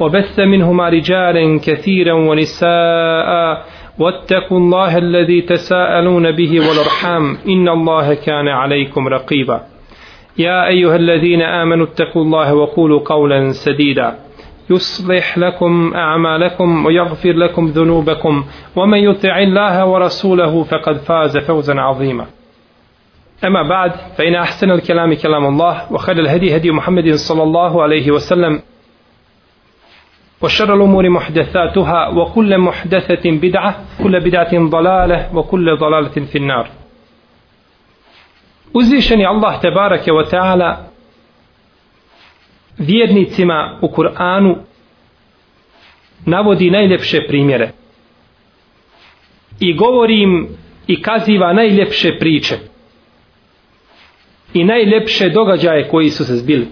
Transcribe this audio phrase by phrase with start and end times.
[0.00, 3.64] وبث منهما رجالا كثيرا ونساء.
[3.98, 7.36] واتقوا الله الذي تساءلون به والأرحام.
[7.48, 9.60] إن الله كان عليكم رقيبا.
[10.38, 14.14] يا أيها الذين آمنوا اتقوا الله وقولوا قولا سديدا.
[14.70, 18.44] يصلح لكم أعمالكم ويغفر لكم ذنوبكم.
[18.76, 22.26] ومن يطع الله ورسوله فقد فاز فوزا عظيما.
[23.44, 28.60] أما بعد فإن أحسن الكلام كلام الله وخير الهدي هدي محمد صلى الله عليه وسلم.
[30.43, 36.67] وشر الأمور محدثاتها وكل محدثة بدعة كل بدعة ضلالة وكل ضلالة في النار
[38.73, 40.89] Uzvišeni Allah tebarake wa ta'ala
[42.77, 44.55] vjernicima u Kur'anu
[46.25, 47.71] navodi najljepše primjere
[49.59, 50.47] i govori im
[50.87, 52.57] i kaziva najljepše priče
[54.53, 56.67] i najljepše događaje koji su se zbili.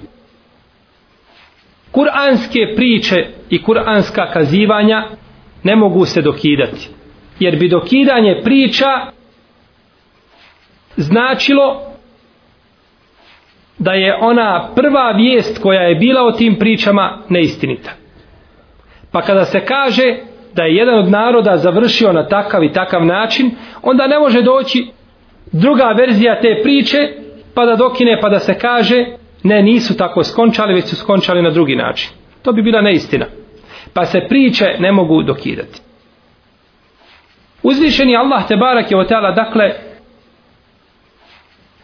[1.93, 5.05] Kur'anske priče i kur'anska kazivanja
[5.63, 6.89] ne mogu se dokidati.
[7.39, 8.87] Jer bi dokidanje priča
[10.97, 11.83] značilo
[13.79, 17.91] da je ona prva vijest koja je bila o tim pričama neistinita.
[19.13, 20.17] Pa kada se kaže
[20.55, 23.51] da je jedan od naroda završio na takav i takav način,
[23.83, 24.87] onda ne može doći
[25.53, 26.99] druga verzija te priče
[27.55, 29.07] pa da dokine pa da se kaže
[29.43, 32.11] ne nisu tako skončali već su skončali na drugi način.
[32.43, 33.27] To bi bila neistina.
[33.95, 35.81] Pa se priče ne mogu dokidati.
[37.63, 39.73] Uzvišeni Allah te barak je otala dakle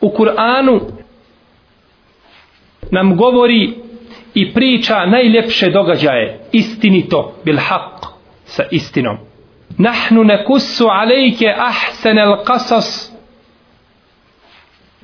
[0.00, 0.80] u Kur'anu
[2.90, 3.74] nam govori
[4.34, 8.06] i priča najljepše događaje istinito bil haq
[8.44, 9.18] sa istinom
[9.78, 13.12] nahnu nekussu alejke ahsen el qasas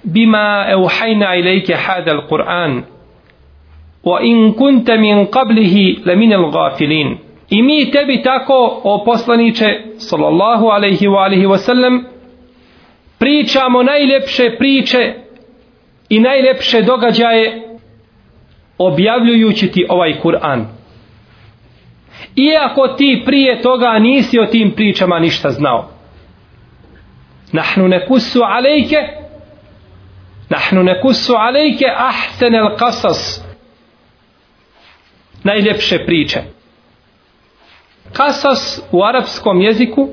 [0.04, 2.82] bima euhajna ilejke hada al-Qur'an
[4.04, 7.19] wa in kunta min qablihi lamin al gafilin
[7.50, 12.04] i mi tebi tako o poslaniče sallallahu alaihi wa alihi wa sallam
[13.19, 15.15] pričamo najljepše priče
[16.09, 17.62] i najljepše događaje
[18.78, 20.65] objavljujući ti ovaj Kur'an.
[22.36, 25.88] Iako ti prije toga nisi o tim pričama ništa znao.
[27.53, 28.97] Nahnu nekusu alejke
[30.54, 33.44] Nahnu nekusu alejke ahsen el kasas
[35.44, 36.41] najljepše priče.
[38.12, 40.09] Kasas u arapskom jeziku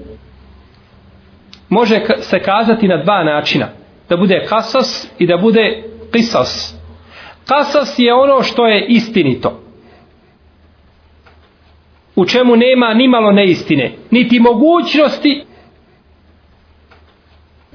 [1.69, 3.67] može se kazati na dva načina.
[4.09, 6.75] Da bude kasas i da bude kisas.
[7.47, 9.59] Kasas je ono što je istinito.
[12.15, 15.45] U čemu nema ni malo neistine, niti mogućnosti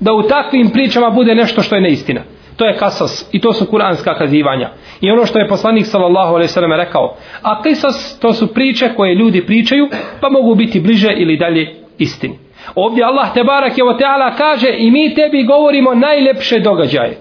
[0.00, 2.22] da u takvim pričama bude nešto što je neistina.
[2.56, 4.71] To je kasas i to su kuranska kazivanja.
[5.00, 8.94] I ono što je poslanik sallallahu alejhi ve sellem rekao, a kisas to su priče
[8.97, 9.89] koje ljudi pričaju,
[10.21, 12.39] pa mogu biti bliže ili dalje istini.
[12.75, 17.19] Ovdje Allah te barak je teala kaže i mi tebi govorimo najlepše događaje.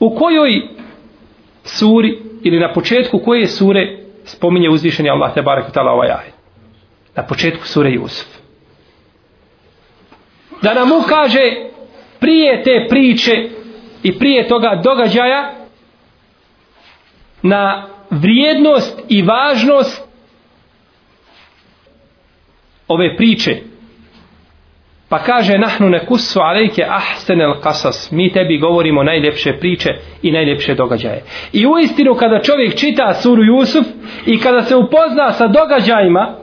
[0.00, 0.62] U kojoj
[1.64, 6.34] suri ili na početku koje sure spominje uzvišeni Allah te barak teala ovaj ajet?
[7.16, 8.28] Na početku sure Jusuf.
[10.62, 11.73] Da nam ukaže
[12.24, 13.48] prije te priče
[14.02, 15.52] i prije toga događaja
[17.42, 20.08] na vrijednost i važnost
[22.88, 23.60] ove priče
[25.08, 28.10] Pa kaže nahnu nekusu alejke ahsenel kasas.
[28.10, 29.90] Mi tebi govorimo najljepše priče
[30.22, 31.22] i najljepše događaje.
[31.52, 33.86] I u istinu kada čovjek čita suru Jusuf
[34.26, 36.36] i kada se upozna sa događajima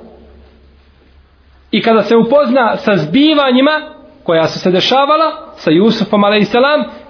[1.72, 4.01] i kada se upozna sa zbivanjima
[4.32, 6.54] koja su se dešavala sa Jusufom a.s.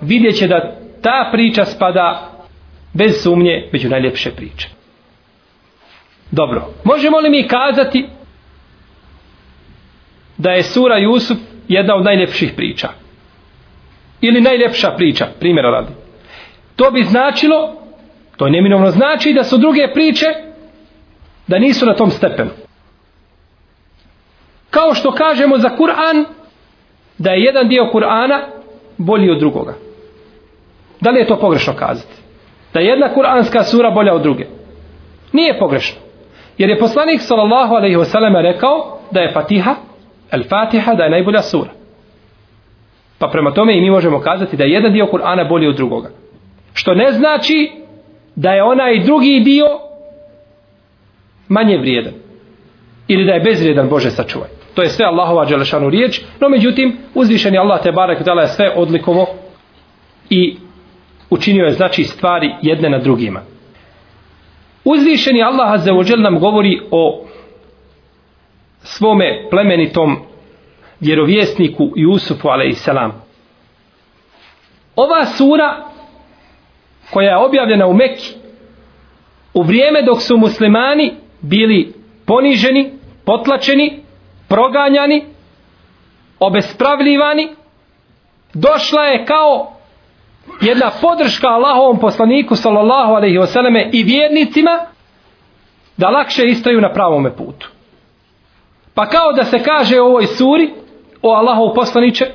[0.01, 2.31] vidjet će da ta priča spada
[2.93, 4.69] bez sumnje među najljepše priče.
[6.31, 8.07] Dobro, možemo li mi kazati
[10.37, 11.37] da je sura Jusuf
[11.67, 12.89] jedna od najljepših priča?
[14.21, 15.93] Ili najljepša priča, primjera radi.
[16.75, 17.81] To bi značilo,
[18.37, 20.25] to neminovno znači da su druge priče
[21.47, 22.51] da nisu na tom stepenu.
[24.69, 26.40] Kao što kažemo za Kur'an,
[27.21, 28.39] da je jedan dio Kur'ana
[28.97, 29.73] bolji od drugoga.
[31.01, 32.15] Da li je to pogrešno kazati?
[32.73, 34.45] Da je jedna Kur'anska sura bolja od druge?
[35.33, 35.99] Nije pogrešno.
[36.57, 39.75] Jer je poslanik sallallahu alaihi wasallam rekao da je Fatiha,
[40.31, 41.69] El Fatiha, da je najbolja sura.
[43.19, 46.09] Pa prema tome i mi možemo kazati da je jedan dio Kur'ana bolji od drugoga.
[46.73, 47.71] Što ne znači
[48.35, 49.65] da je onaj drugi dio
[51.47, 52.13] manje vrijedan.
[53.07, 54.60] Ili da je bezvrijedan Bože sačuvaj.
[54.73, 58.73] To je sve Allahova dželešanu riječ, no međutim uzvišeni Allah te barek dala je sve
[58.75, 59.27] odlikovo
[60.29, 60.57] i
[61.29, 63.41] učinio je znači stvari jedne na drugima.
[64.85, 67.25] Uzvišeni Allah azza nam govori o
[68.83, 70.17] svome plemenitom
[70.99, 72.87] vjerovjesniku Jusufu a.s.
[74.95, 75.85] Ova sura
[77.11, 78.33] koja je objavljena u Mekki
[79.53, 81.93] u vrijeme dok su muslimani bili
[82.25, 82.91] poniženi,
[83.25, 83.99] potlačeni,
[84.51, 85.25] proganjani,
[86.39, 87.47] obespravljivani,
[88.53, 89.73] došla je kao
[90.61, 94.79] jedna podrška Allahovom poslaniku sallallahu alaihi selleme i vjernicima
[95.97, 97.69] da lakše istaju na pravome putu.
[98.93, 100.69] Pa kao da se kaže u ovoj suri
[101.21, 102.25] o Allahov poslaniče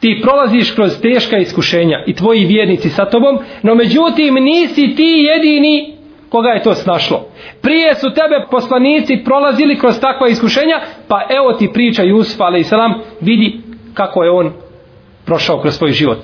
[0.00, 5.97] ti prolaziš kroz teška iskušenja i tvoji vjernici sa tobom, no međutim nisi ti jedini
[6.28, 7.26] koga je to snašlo.
[7.62, 12.64] Prije su tebe poslanici prolazili kroz takva iskušenja, pa evo ti priča Jusuf, ali
[13.20, 13.60] vidi
[13.94, 14.52] kako je on
[15.24, 16.18] prošao kroz svoj život.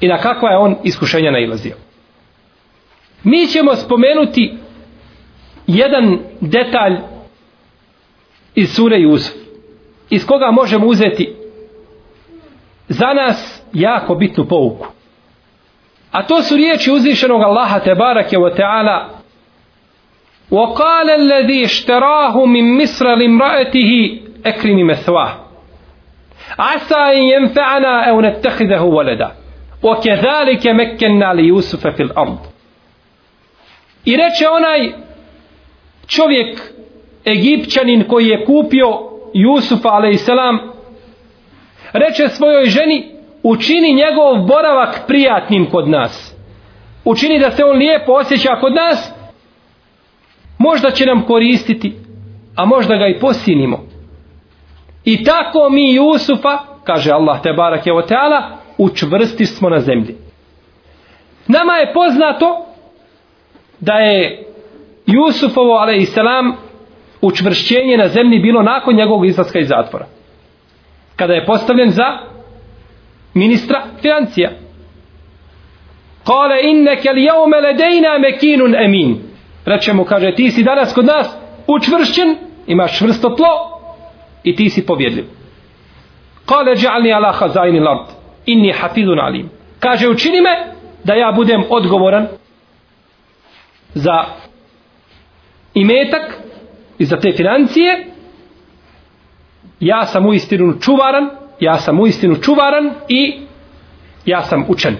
[0.00, 1.76] I na kakva je on iskušenja nailazio.
[3.24, 4.54] Mi ćemo spomenuti
[5.66, 6.96] jedan detalj
[8.54, 9.36] iz sure Jusuf,
[10.10, 11.34] iz koga možemo uzeti
[12.88, 14.86] za nas jako bitnu pouku.
[16.11, 19.09] A to su riječi uzvišenog Allaha te barake wa ta'ala
[20.51, 25.35] وقال الذي اشتراه من مصر لامرأته اكرم مثواه
[26.59, 29.31] عسى ان ينفعنا او نتخذه ولدا
[29.83, 32.37] وكذلك مكنا ليوسف في الارض
[34.05, 34.91] I reče onaj
[36.07, 36.59] čovjek
[37.25, 38.99] Egipćanin koji je kupio
[39.33, 40.59] Jusufa alaihissalam
[41.93, 43.11] reče svojoj ženi
[43.42, 46.36] učini njegov boravak prijatnim kod nas.
[47.04, 49.12] Učini da se on lijepo osjeća kod nas.
[50.58, 51.94] Možda će nam koristiti
[52.56, 53.78] a možda ga i posinimo.
[55.04, 58.42] I tako mi Jusufa kaže Allah te barak je oteala,
[58.78, 60.16] učvrsti smo na zemlji.
[61.48, 62.66] Nama je poznato
[63.80, 64.44] da je
[65.06, 66.56] Jusufovo alaihissalam
[67.20, 70.06] učvršćenje na zemlji bilo nakon njegovog izlaska iz zatvora.
[71.16, 72.18] Kada je postavljen za
[73.34, 74.50] ministra financija.
[76.26, 79.18] Kale inneke li jaume ledejna mekinun emin.
[79.64, 81.36] Reče mu, kaže, ti si danas kod nas
[81.66, 82.36] učvršćen,
[82.66, 83.80] imaš čvrsto tlo
[84.44, 85.24] i ti si povjedljiv.
[86.46, 88.06] Kale dja'alni ala hazajni lard,
[88.46, 89.50] inni hafidun alim.
[89.80, 90.74] Kaže, učini me
[91.04, 92.26] da ja budem odgovoran
[93.94, 94.24] za
[95.74, 96.40] imetak
[96.98, 98.06] i za te financije
[99.80, 103.40] ja sam u istinu čuvaran, ja sam u istinu čuvaran i
[104.26, 104.96] ja sam učen.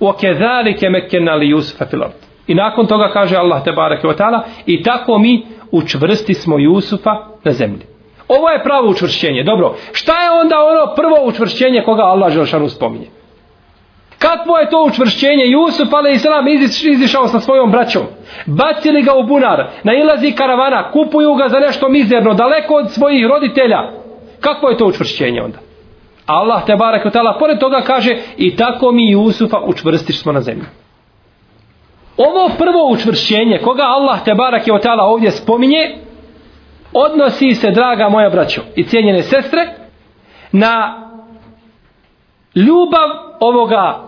[0.00, 2.12] okedhalike mekkena فِي الْأَرْضِ fil ard.
[2.46, 7.16] I nakon toga kaže Allah te barake wa ta'ala i tako mi učvrsti smo Jusufa
[7.44, 7.86] na zemlji.
[8.28, 9.42] Ovo je pravo učvršćenje.
[9.42, 13.06] Dobro, šta je onda ono prvo učvršćenje koga Allah Želšanu spominje?
[14.18, 15.44] Kakvo je to učvršćenje?
[15.46, 16.48] Jusuf, ali i selam,
[16.92, 18.02] izišao sa svojom braćom.
[18.46, 19.66] Bacili ga u bunar.
[19.82, 20.90] Nailazi karavana.
[20.90, 22.34] Kupuju ga za nešto mizerno.
[22.34, 23.99] Daleko od svojih roditelja.
[24.40, 25.58] Kakvo je to učvršćenje onda?
[26.26, 30.40] Allah te barek od tala, pored toga kaže i tako mi Jusufa učvrstiš smo na
[30.40, 30.64] zemlji.
[32.16, 35.98] Ovo prvo učvršćenje koga Allah te barak je otala ovdje spominje
[36.92, 39.68] odnosi se, draga moja braćo i cijenjene sestre,
[40.52, 41.06] na
[42.54, 43.08] ljubav
[43.40, 44.04] ovoga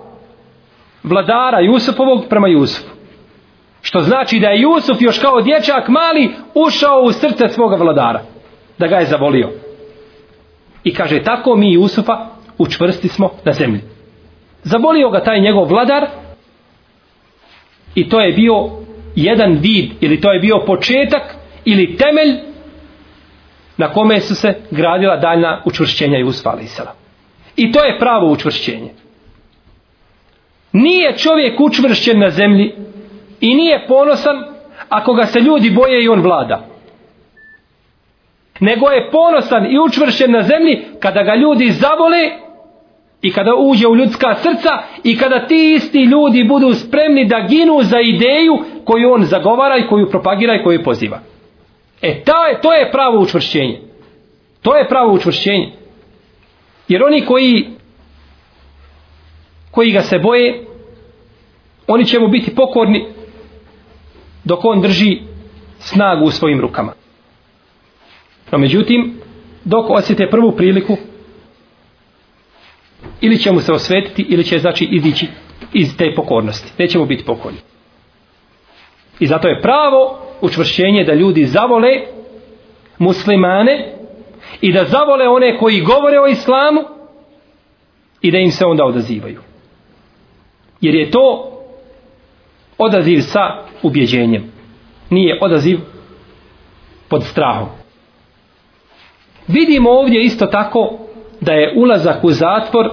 [1.03, 2.93] vladara Jusufovog prema Jusufu.
[3.83, 8.21] Što znači da je Jusuf još kao dječak mali ušao u srce svoga vladara.
[8.79, 9.51] Da ga je zavolio.
[10.85, 12.27] I kaže tako mi Jusufa
[12.59, 13.81] učvrsti smo na zemlji.
[14.63, 16.07] Zabolio ga taj njegov vladar
[17.95, 18.71] i to je bio
[19.17, 21.35] jedan vid ili to je bio početak
[21.65, 22.53] ili temelj
[23.77, 26.69] na kome su se gradila daljna učvršćenja Jusufa ali
[27.57, 28.91] I to je pravo učvršćenje.
[30.73, 32.75] Nije čovjek učvršćen na zemlji
[33.41, 34.45] i nije ponosan
[34.89, 36.72] ako ga se ljudi boje i on vlada.
[38.61, 42.31] Nego je ponosan i učvršen na zemlji kada ga ljudi zavole
[43.23, 44.71] i kada uđe u ljudska srca
[45.05, 49.87] i kada ti isti ljudi budu spremni da ginu za ideju koju on zagovara i
[49.87, 51.21] koju propagira i koju poziva.
[52.03, 53.81] E ta je, to je pravo učvršćenje.
[54.63, 55.73] To je pravo učvršćenje.
[56.89, 57.67] Jer oni koji
[59.71, 60.65] koji ga se boje
[61.87, 63.07] oni će mu biti pokorni
[64.45, 65.19] dok on drži
[65.79, 66.93] snagu u svojim rukama.
[68.53, 69.15] No međutim,
[69.65, 70.97] dok osjete prvu priliku,
[73.21, 75.27] ili će mu se osvetiti, ili će znači izići
[75.73, 76.73] iz te pokornosti.
[76.79, 77.59] Neće mu biti pokorni.
[79.21, 81.89] I zato je pravo učvršćenje da ljudi zavole
[82.99, 83.95] muslimane
[84.61, 86.81] i da zavole one koji govore o islamu
[88.21, 89.41] i da im se onda odazivaju.
[90.81, 91.53] Jer je to
[92.79, 94.53] odaziv sa ubjeđenjem.
[95.11, 95.79] Nije odaziv
[97.09, 97.82] pod strahom.
[99.49, 100.99] Vidimo ovdje isto tako
[101.41, 102.91] da je ulazak u zatvor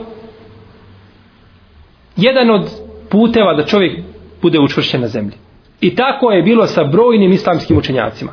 [2.16, 2.70] jedan od
[3.10, 4.00] puteva da čovjek
[4.42, 5.34] bude učvršćen na zemlji.
[5.82, 8.32] I tako je bilo sa brojnim islamskim učenjacima.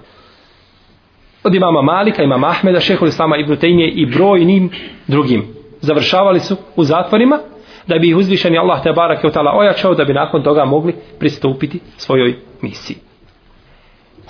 [1.44, 4.70] Od imama Malika, imama Ahmeda, šehol Islama Ibn Tejmije i brojnim
[5.06, 5.46] drugim.
[5.80, 7.38] Završavali su u zatvorima
[7.87, 10.94] da bi ih uzvišeni Allah te barak je otala ojačao da bi nakon toga mogli
[11.18, 12.96] pristupiti svojoj misiji.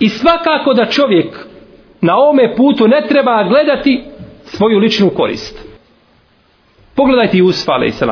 [0.00, 1.46] I svakako da čovjek
[2.00, 4.04] na ome putu ne treba gledati
[4.44, 5.66] svoju ličnu korist.
[6.96, 8.02] Pogledajte Jusuf a.s.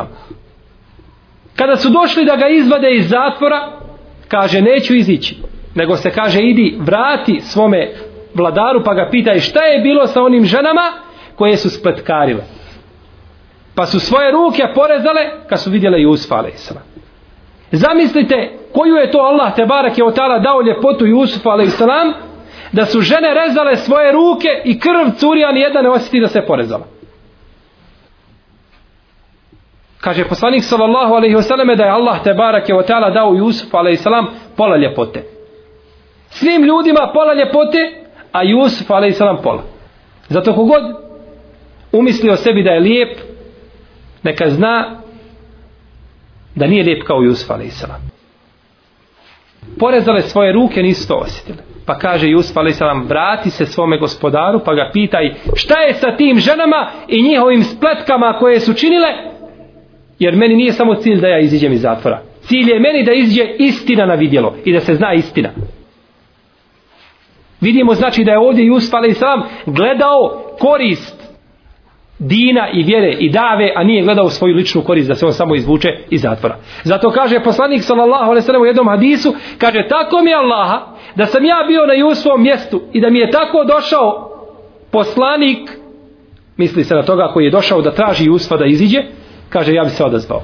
[1.57, 3.71] Kada su došli da ga izvade iz zatvora,
[4.29, 5.37] kaže neću izići,
[5.75, 7.93] nego se kaže idi vrati svome
[8.35, 10.93] vladaru pa ga pitaj šta je bilo sa onim ženama
[11.37, 12.43] koje su spletkarile.
[13.75, 16.73] Pa su svoje ruke porezale kad su vidjele Jusufa a.s.
[17.71, 21.83] Zamislite koju je to Allah te barak je otala dao ljepotu Jusufa a.s
[22.75, 26.41] da su žene rezale svoje ruke i krv curija ni jedna ne osjeti da se
[26.47, 26.87] porezala.
[30.01, 33.97] Kaže poslanik sallallahu alaihi wasallam da je Allah te barake o teala dao Jusuf alaihi
[33.97, 34.27] salam
[34.57, 35.25] pola ljepote.
[36.29, 37.79] Svim ljudima pola ljepote,
[38.33, 39.19] a Jusuf a.s.
[39.43, 39.63] pola.
[40.29, 40.83] Zato kogod
[41.93, 43.19] umisli o sebi da je lijep,
[44.23, 45.01] neka zna
[46.55, 47.85] da nije lijep kao Jusuf a.s.
[49.79, 51.74] Porezale svoje ruke, nisu to osjetile.
[51.87, 52.81] Pa kaže Jusuf a.s.
[53.09, 58.37] vrati se svome gospodaru pa ga pitaj šta je sa tim ženama i njihovim spletkama
[58.39, 59.09] koje su činile
[60.19, 62.21] jer meni nije samo cilj da ja iziđem iz zatvora.
[62.41, 65.51] Cilj je meni da iziđe istina na vidjelo i da se zna istina.
[67.61, 69.23] Vidimo znači da je ovdje Jusuf a.s.
[69.67, 71.14] gledao korist
[72.19, 75.55] dina i vjere i dave, a nije gledao svoju ličnu korist da se on samo
[75.55, 76.57] izvuče iz zatvora.
[76.85, 81.27] Zato kaže poslanik sallallahu alejhi ve sellem u jednom hadisu, kaže tako mi Allaha da
[81.27, 84.31] sam ja bio na Jusovom mjestu i da mi je tako došao
[84.91, 85.71] poslanik
[86.57, 89.03] misli se na toga koji je došao da traži Jusufa da iziđe,
[89.49, 90.43] kaže ja bi se odazvao.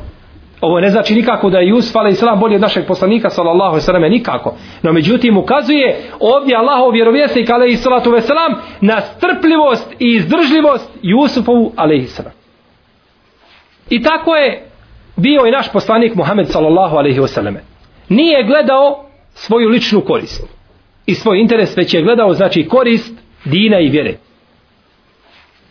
[0.60, 2.40] Ovo ne znači nikako da je Jusuf a.s.
[2.40, 4.54] bolji od našeg poslanika sallallahu alejhi nikako.
[4.82, 12.08] No međutim ukazuje ovdje Allahov vjerovjesnik alejhi salatu vesselam na strpljivost i izdržljivost Jusufovu alejhi
[13.90, 14.70] I tako je
[15.16, 17.62] bio i naš poslanik Muhammed sallallahu alejhi ve
[18.08, 20.44] Nije gledao svoju ličnu korist
[21.06, 23.14] i svoj interes, već je gledao znači korist
[23.44, 24.14] dina i vjere.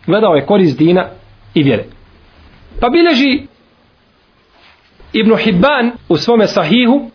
[0.05, 1.05] Gledao je korist dina
[1.53, 1.83] i vjere.
[2.81, 3.47] Pa bileži
[5.13, 7.09] Ibn Hibban u svome sahihu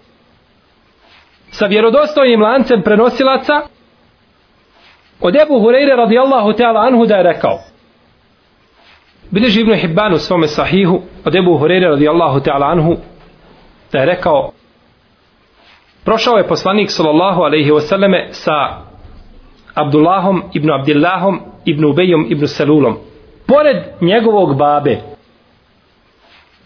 [1.51, 3.63] sa vjerodostojnim lancem prenosilaca
[5.21, 7.59] od Ebu Hureyre radijallahu ta'ala anhu da je rekao.
[9.31, 12.97] Bileži Ibn Hibban u svome sahihu od Ebu Hureyre radijallahu ta'ala anhu
[13.93, 14.53] da je rekao
[16.05, 18.85] prošao je poslanik sallallahu alaihi wasallame sa
[19.75, 22.97] Abdullahom ibn Abdillahom ibn Ubejom ibn Selulom
[23.47, 24.99] pored njegovog babe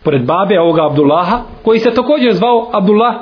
[0.05, 3.14] pored babe ovoga Abdullaha, koji se također zvao Abdullah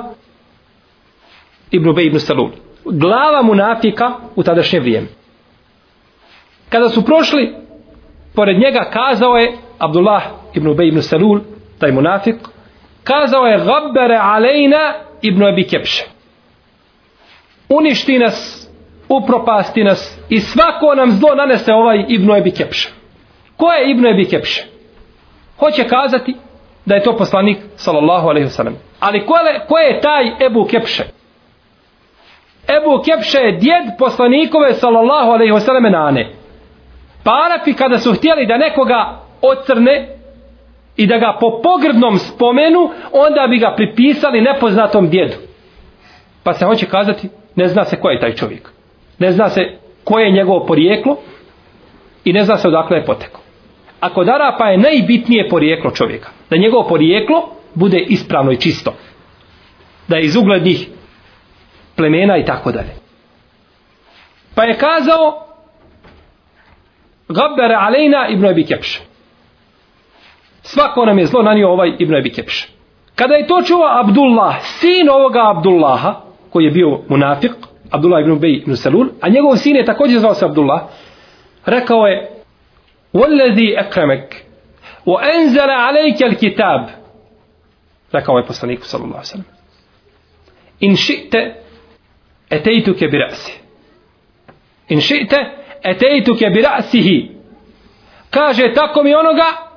[1.71, 2.49] ibn Ubej ibn Salul.
[2.85, 5.07] Glava munafika u tadašnje vrijeme.
[6.69, 7.55] Kada su prošli,
[8.35, 11.39] pored njega kazao je Abdullah ibn Ubej ibn Salul,
[11.79, 12.35] taj munafik,
[13.03, 16.03] kazao je Gabbere alejna ibn Abi Kepše.
[17.69, 18.69] Uništi nas,
[19.09, 22.89] upropasti nas i svako nam zlo nanese ovaj ibn Abi Kepše.
[23.57, 24.65] Ko je ibn Abi Kepše?
[25.59, 26.35] Hoće kazati
[26.87, 28.75] da je to poslanik sallallahu alejhi ve sellem.
[28.99, 31.03] Ali ko je, ko je taj Ebu Kepše?
[32.77, 36.29] Ebu Kepše je djed poslanikove sallallahu alejhi ve selleme nane.
[37.23, 40.09] Pa Arapi kada su htjeli da nekoga ocrne
[40.97, 45.35] i da ga po pogrdnom spomenu, onda bi ga pripisali nepoznatom djedu.
[46.43, 48.69] Pa se hoće kazati, ne zna se ko je taj čovjek.
[49.19, 49.61] Ne zna se
[50.03, 51.17] koje je njegovo porijeklo
[52.25, 53.41] i ne zna se odakle je potekao.
[53.99, 56.29] A kod Arapa je najbitnije porijeklo čovjeka.
[56.49, 58.93] Da njegovo porijeklo bude ispravno i čisto.
[60.07, 60.87] Da je iz uglednih
[61.95, 62.95] plemena i tako dalje.
[64.55, 65.43] Pa je kazao
[67.29, 68.99] Gabbere alejna Ibn Abi Kepš.
[70.61, 72.67] Svako nam je zlo nanio ovaj Ibn Abi Kepš.
[73.15, 76.15] Kada je to čuo Abdullah, sin ovoga Abdullaha,
[76.49, 77.51] koji je bio munafik,
[77.91, 80.81] Abdullah ibn Ubej ibn Salul, a njegov sin je također zvao se Abdullah,
[81.65, 82.36] rekao je
[83.13, 84.45] والذي أكرمك
[85.05, 86.89] وأنزل عليك الكتاب
[88.13, 88.43] ذكر ما
[88.81, 89.43] صلى الله عليه وسلم
[90.83, 91.35] إن شئت
[92.51, 93.53] أتيتك برأسه
[94.91, 95.33] إن شئت
[95.85, 97.29] أتيتك برأسه
[98.31, 99.67] كاجة mi onoga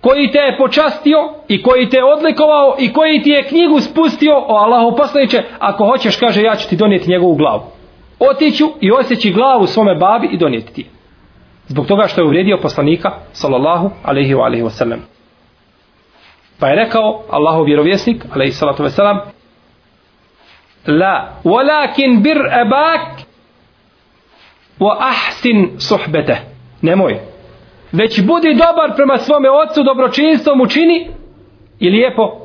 [0.00, 4.34] koji te je počastio i koji te je odlikovao i koji ti je knjigu spustio
[4.36, 7.62] o Allahu poslaniče, ako hoćeš, kaže, ja ću ti donijeti njegovu glavu.
[8.18, 11.01] Otiću i osjeći glavu svome babi i donijeti ti je.
[11.68, 15.00] Zbog toga što je uvrijedio poslanika, sallallahu alaihi wa alaihi wa sallam.
[16.58, 19.18] Pa je rekao Allahu vjerovjesnik, alaihi salatu wa sallam,
[20.86, 23.22] La, walakin bir ebak
[24.80, 26.36] wa ahsin suhbete.
[26.82, 27.20] Nemoj,
[27.92, 31.08] već budi dobar prema svome ocu, dobročinstvom učini
[31.80, 32.38] i lijepo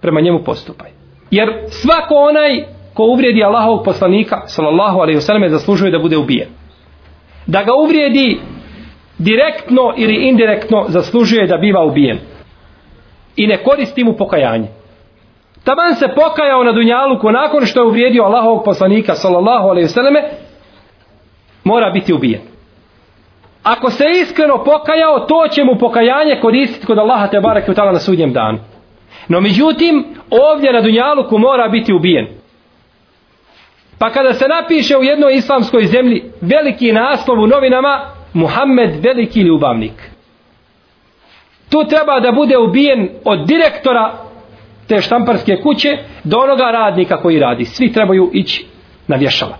[0.00, 0.90] prema njemu postupaj.
[1.30, 2.64] Jer svako onaj
[2.94, 6.48] ko uvrijedi Allahovog poslanika, sallallahu alaihi wasallam, zaslužuje da bude ubijen.
[7.48, 8.40] Da ga uvrijedi
[9.18, 12.18] direktno ili indirektno zaslužuje da biva ubijen.
[13.36, 14.68] I ne koristi mu pokajanje.
[15.64, 20.22] Taman se pokajao na Dunjaluku nakon što je uvrijedio Allahovog poslanika, sallallahu alaihi vseleme
[21.64, 22.40] mora biti ubijen
[23.62, 27.98] ako se iskreno pokajao, to će mu pokajanje koristiti kod Allaha te barake utala na
[27.98, 28.58] sudnjem danu.
[29.28, 32.26] No međutim, ovdje na Dunjaluku mora biti ubijen.
[33.98, 38.00] Pa kada se napiše u jednoj islamskoj zemlji veliki naslov u novinama,
[38.32, 40.10] Muhammed veliki ljubavnik.
[41.70, 44.12] Tu treba da bude ubijen od direktora
[44.88, 47.64] te štamparske kuće do onoga radnika koji radi.
[47.64, 48.66] Svi trebaju ići
[49.06, 49.56] na vješala.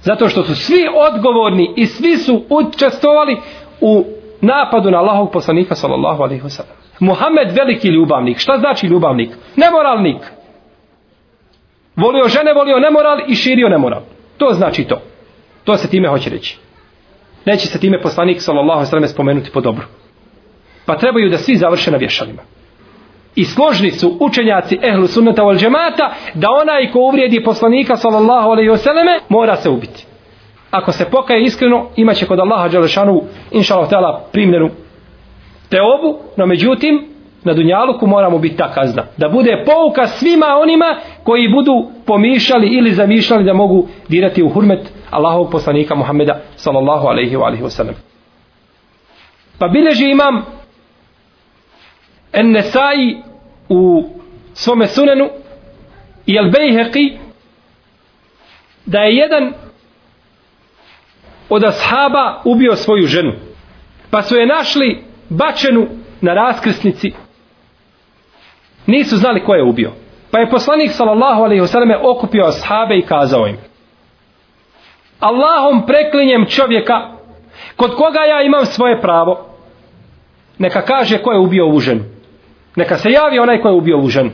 [0.00, 3.36] Zato što su svi odgovorni i svi su učestovali
[3.80, 4.04] u
[4.40, 6.74] napadu na Allahog poslanika sallallahu alaihi wasallam.
[7.00, 8.38] Muhammed veliki ljubavnik.
[8.38, 9.30] Šta znači ljubavnik?
[9.56, 10.16] Nemoralnik.
[11.96, 14.02] Volio žene, volio nemoral i širio nemoral.
[14.36, 15.00] To znači to.
[15.64, 16.58] To se time hoće reći.
[17.44, 19.84] Neće se time poslanik sallallahu sallam spomenuti po dobru.
[20.86, 22.42] Pa trebaju da svi završe na vješalima
[23.34, 28.70] i složni su učenjaci ehlu sunnata wal džemata da onaj ko uvrijedi poslanika sallallahu alaihi
[28.70, 30.06] wasallame mora se ubiti
[30.70, 34.70] ako se pokaje iskreno imaće kod Allaha Đelešanu, inša Allah primljenu
[35.68, 37.13] teobu no međutim
[37.44, 39.02] na Dunjaluku moramo biti ta kazna.
[39.16, 44.92] Da bude pouka svima onima koji budu pomišali ili zamišljali da mogu dirati u hurmet
[45.10, 47.94] Allahovog poslanika Muhammeda sallallahu alaihi wa alaihi wasallam
[49.58, 50.44] pa bileži imam
[52.32, 53.16] en Nesai
[53.68, 54.04] u
[54.54, 55.28] svome sunenu
[56.26, 57.18] i Al-Bejheqi
[58.86, 59.52] da je jedan
[61.48, 63.32] od ashaba ubio svoju ženu
[64.10, 65.86] pa su je našli bačenu
[66.20, 67.12] na raskrsnici
[68.86, 69.92] nisu znali ko je ubio.
[70.30, 73.56] Pa je poslanik sallallahu alaihi wasallam okupio ashabe i kazao im
[75.20, 77.10] Allahom preklinjem čovjeka
[77.76, 79.54] kod koga ja imam svoje pravo
[80.58, 82.04] neka kaže ko je ubio ovu ženu.
[82.76, 84.30] Neka se javi onaj ko je ubio ovu ženu.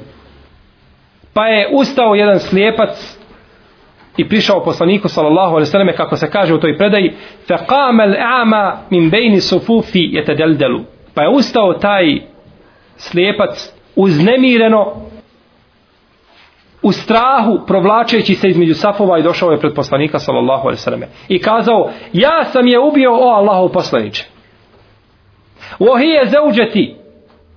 [1.35, 3.19] Pa je ustao jedan slijepac
[4.17, 7.15] i prišao poslaniku sallallahu alejhi ve selleme kako se kaže u toj predaji
[7.49, 10.81] faqama al-a'ma min bayni sufufi yatadaldalu.
[11.15, 12.21] Pa je ustao taj
[12.97, 14.93] slijepac uznemireno
[16.83, 21.09] u strahu provlačeći se između safova i došao je pred poslanika sallallahu alejhi ve selleme
[21.29, 24.25] i kazao ja sam je ubio o Allahov poslanice
[25.81, 26.97] wa hiya zawjati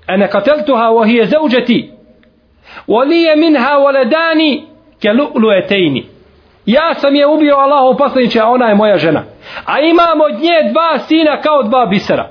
[0.07, 1.91] ana qataltuha wa hiya zawjati
[2.87, 4.63] wa li minha waladani
[5.03, 6.03] ka lu'lu'atayn
[6.65, 9.23] ja sam je ubio Allahov poslanice a ona je moja žena
[9.65, 12.29] a imam od nje dva sina kao dva bisera.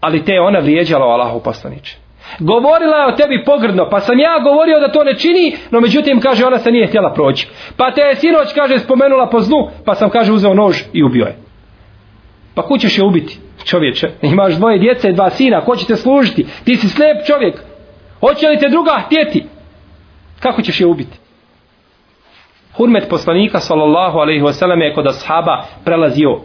[0.00, 2.07] Ali te ona vrijeđala Allahov poslanice
[2.38, 6.20] Govorila je o tebi pogrdno, pa sam ja govorio da to ne čini, no međutim
[6.20, 7.48] kaže ona se nije htjela proći.
[7.76, 11.24] Pa te je sinoć kaže spomenula po zlu, pa sam kaže uzeo nož i ubio
[11.24, 11.36] je.
[12.54, 13.38] Pa ko ćeš je ubiti?
[13.64, 16.46] čovječe, imaš dvoje djece, dva sina, ko će te služiti?
[16.64, 17.62] Ti si slijep čovjek.
[18.20, 19.44] Hoće li te druga htjeti?
[20.40, 21.18] Kako ćeš je ubiti?
[22.76, 26.40] Hurmet poslanika sallallahu alaihi wasallam je kod ashaba prelazio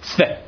[0.00, 0.38] sve.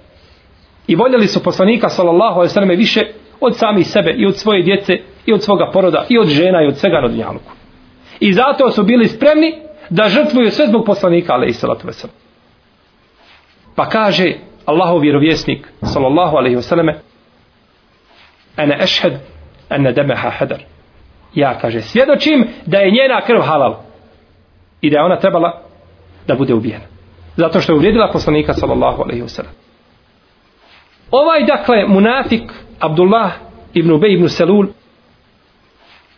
[0.87, 3.03] I voljeli su poslanika sallallahu alaihi wasallam više
[3.41, 6.67] od sami sebe i od svoje djece i od svoga poroda i od žena i
[6.67, 7.53] od svega na dunjaluku.
[8.21, 9.55] I zato su bili spremni
[9.91, 12.11] da žrtvuju sve zbog poslanika, alaihi salatu vesel.
[13.75, 14.35] Pa kaže
[14.67, 16.95] Allahov vjerovjesnik, sallallahu alaihi wasallam,
[18.57, 19.13] ana ešhed,
[19.71, 20.61] ene demeha hedar.
[21.35, 23.77] Ja, kaže, svjedočim da je njena krv halal.
[24.81, 25.63] I da je ona trebala
[26.27, 26.85] da bude ubijena.
[27.37, 29.55] Zato što je uvrijedila poslanika, sallallahu alaihi wasallam.
[31.11, 32.43] Ovaj, dakle, munafik,
[32.79, 33.33] Abdullah
[33.75, 34.67] ibn Ubej ibn Selul,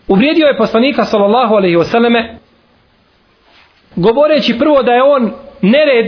[0.08, 2.40] uvrijedio je poslanika, sallallahu alaihi wasallame
[3.96, 6.06] govoreći prvo da je on nered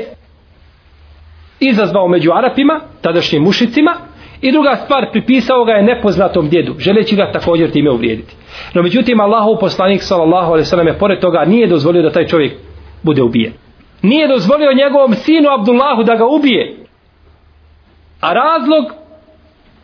[1.60, 3.96] izazvao među Arapima, tadašnjim mušicima,
[4.42, 8.36] i druga stvar, pripisao ga je nepoznatom djedu, želeći ga također time uvrijediti.
[8.74, 12.52] No međutim, Allahov poslanik, sallallahu alaihi sallam, je pored toga nije dozvolio da taj čovjek
[13.02, 13.52] bude ubijen.
[14.02, 16.76] Nije dozvolio njegovom sinu Abdullahu da ga ubije.
[18.20, 19.01] A razlog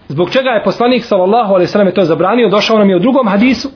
[0.09, 3.29] zbog čega je poslanik sallallahu alejhi ve sellem to zabranio, došao nam je u drugom
[3.29, 3.69] hadisu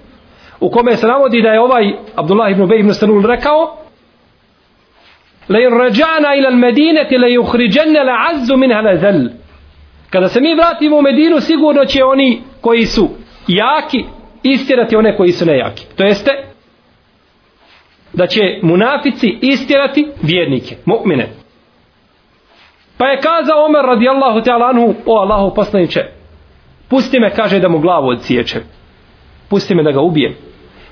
[0.61, 3.77] u kome se navodi da je ovaj Abdullah ibn Ubej ibn Salul rekao
[5.49, 9.29] "Lain rajana ila al-madinati la yukhrijanna al-'azz minha al-dhall
[10.11, 13.09] kada se mi vratimo u Medinu sigurno će oni koji su
[13.49, 14.05] jaki
[14.43, 15.87] istjerati one koji su nejaki.
[15.97, 16.31] To jeste
[18.13, 21.27] da će munafici istjerati vjernike mu'mine.
[22.99, 26.22] Pa je kazao Omer radijallahu ta'ala anhu o Allahu poslaniče
[26.93, 28.61] pusti me kaže da mu glavu odsječe
[29.49, 30.35] pusti me da ga ubijem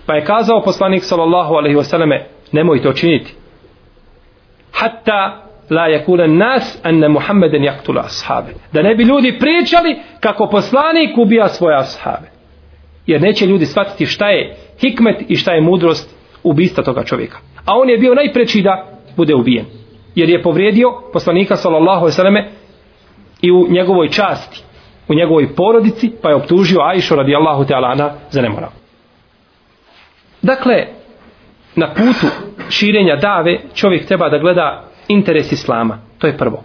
[0.07, 2.21] pa je kazao poslanik sallallahu alaihi wasallame
[2.53, 3.35] nemoj to činiti
[4.73, 8.53] hatta la yakuna nas anna Muhammeden yaktula ashabe.
[8.73, 12.29] Da ne bi ljudi pričali kako poslanik ubija svoje ashabe.
[13.07, 17.39] Jer neće ljudi shvatiti šta je hikmet i šta je mudrost ubista toga čovjeka.
[17.65, 18.87] A on je bio najpreči da
[19.17, 19.67] bude ubijen.
[20.15, 22.49] Jer je povrijedio poslanika sallallahu alejhi ve selleme
[23.43, 24.63] i u njegovoj časti,
[25.11, 28.70] u njegovoj porodici, pa je optužio Ajšu radijallahu ta'ala za nemoral.
[30.42, 30.87] Dakle,
[31.77, 32.27] na putu
[32.68, 35.99] širenja dave čovjek treba da gleda interes islama.
[36.18, 36.62] To je prvo.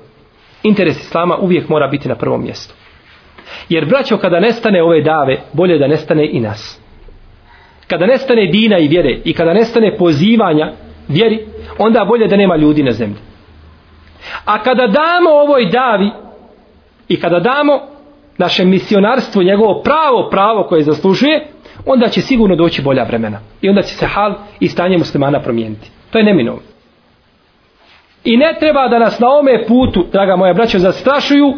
[0.63, 2.73] Interes islama uvijek mora biti na prvom mjestu.
[3.69, 6.79] Jer braćo kada nestane ove dave, bolje da nestane i nas.
[7.87, 10.71] Kada nestane dina i vjere i kada nestane pozivanja
[11.07, 11.45] vjeri,
[11.77, 13.19] onda bolje da nema ljudi na zemlji.
[14.45, 16.11] A kada damo ovoj davi
[17.07, 17.94] i kada damo
[18.37, 21.47] naše misionarstvo, njegovo pravo, pravo koje zaslužuje,
[21.85, 23.39] onda će sigurno doći bolja vremena.
[23.61, 25.91] I onda će se hal i stanje muslimana promijeniti.
[26.11, 26.61] To je neminovno.
[28.23, 31.53] I ne treba da nas na ome putu, draga moja braća, zastrašuju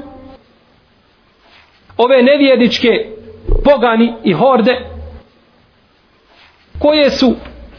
[1.97, 2.89] ove nevjedičke
[3.63, 4.79] pogani i horde
[6.79, 7.35] koje su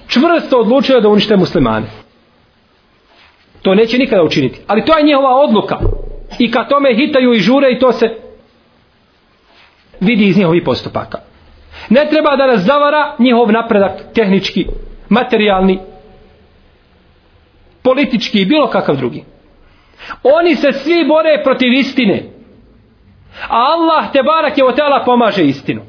[0.09, 1.87] čvrsto odlučile da unište muslimane.
[3.63, 4.61] To neće nikada učiniti.
[4.67, 5.79] Ali to je njihova odluka.
[6.39, 8.28] I kad tome hitaju i žure i to se
[10.01, 11.19] vidi iz njihovih postupaka.
[11.89, 14.67] Ne treba da nas zavara njihov napredak tehnički,
[15.09, 15.79] materijalni,
[17.83, 19.25] politički i bilo kakav drugi.
[20.23, 22.23] Oni se svi bore protiv istine.
[23.49, 25.83] A Allah te barak je otela pomaže istinu.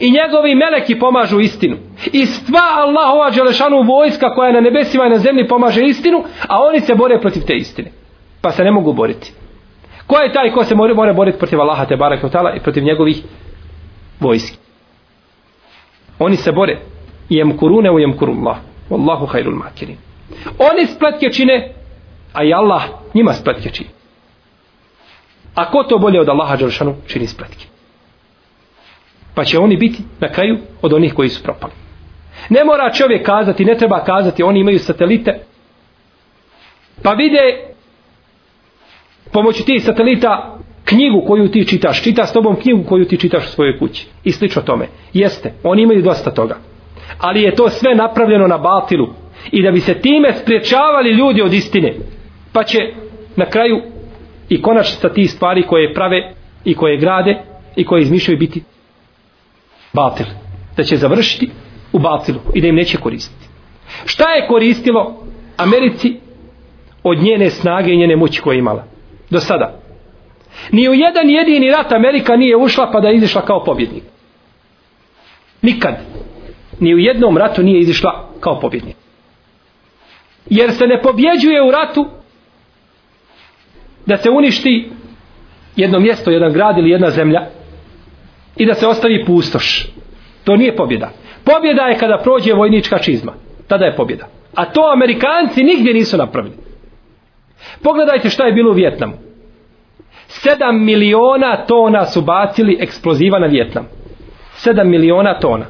[0.00, 1.76] I njegovi meleki pomažu istinu.
[2.12, 6.62] I sva Allahova Đelešanu vojska koja je na nebesima i na zemlji pomaže istinu, a
[6.62, 7.90] oni se bore protiv te istine.
[8.40, 9.32] Pa se ne mogu boriti.
[10.08, 12.20] Ko je taj ko se mora, mora boriti protiv Allaha te barak
[12.56, 13.22] i protiv njegovih
[14.20, 14.58] vojski?
[16.18, 16.78] Oni se bore.
[17.28, 18.56] Jem kurune u jem kurullah.
[18.90, 19.96] Wallahu hayrul makirin.
[20.58, 21.72] Oni spletke čine,
[22.32, 22.82] a i Allah
[23.14, 23.90] njima spletke čini.
[25.54, 27.66] A ko to bolje od Allaha Đelšanu čini spletke?
[29.34, 31.72] Pa će oni biti na kraju od onih koji su propali.
[32.48, 35.40] Ne mora čovjek kazati, ne treba kazati, oni imaju satelite.
[37.02, 37.68] Pa vide
[39.32, 43.50] pomoću tih satelita knjigu koju ti čitaš, čita s tobom knjigu koju ti čitaš u
[43.50, 44.06] svojoj kući.
[44.24, 44.88] I slično tome.
[45.12, 46.56] Jeste, oni imaju dosta toga.
[47.18, 49.08] Ali je to sve napravljeno na batilu.
[49.50, 51.94] I da bi se time spriječavali ljudi od istine.
[52.52, 52.78] Pa će
[53.36, 53.82] na kraju
[54.48, 56.32] i konačnica ti stvari koje prave
[56.64, 57.42] i koje grade
[57.76, 58.62] i koje izmišljaju biti
[59.92, 60.26] batil.
[60.76, 61.50] Da će završiti
[61.92, 63.48] u batilu i da im neće koristiti.
[64.04, 65.22] Šta je koristilo
[65.56, 66.16] Americi
[67.02, 68.84] od njene snage i njene moći koje je imala?
[69.30, 69.80] Do sada.
[70.72, 74.02] Ni u jedan jedini rat Amerika nije ušla pa da je izišla kao pobjednik.
[75.62, 75.94] Nikad.
[76.80, 78.96] Ni u jednom ratu nije izišla kao pobjednik.
[80.50, 82.06] Jer se ne pobjeđuje u ratu
[84.06, 84.90] da se uništi
[85.76, 87.46] jedno mjesto, jedan grad ili jedna zemlja
[88.56, 89.86] i da se ostavi pustoš.
[90.44, 91.10] To nije pobjeda.
[91.44, 93.32] Pobjeda je kada prođe vojnička čizma.
[93.68, 94.28] Tada je pobjeda.
[94.54, 96.67] A to Amerikanci nigdje nisu napravili.
[97.82, 99.12] Pogledajte šta je bilo u Vjetnamu.
[100.28, 103.88] 7 miliona tona su bacili eksploziva na Vjetnam.
[104.56, 105.66] 7 miliona tona.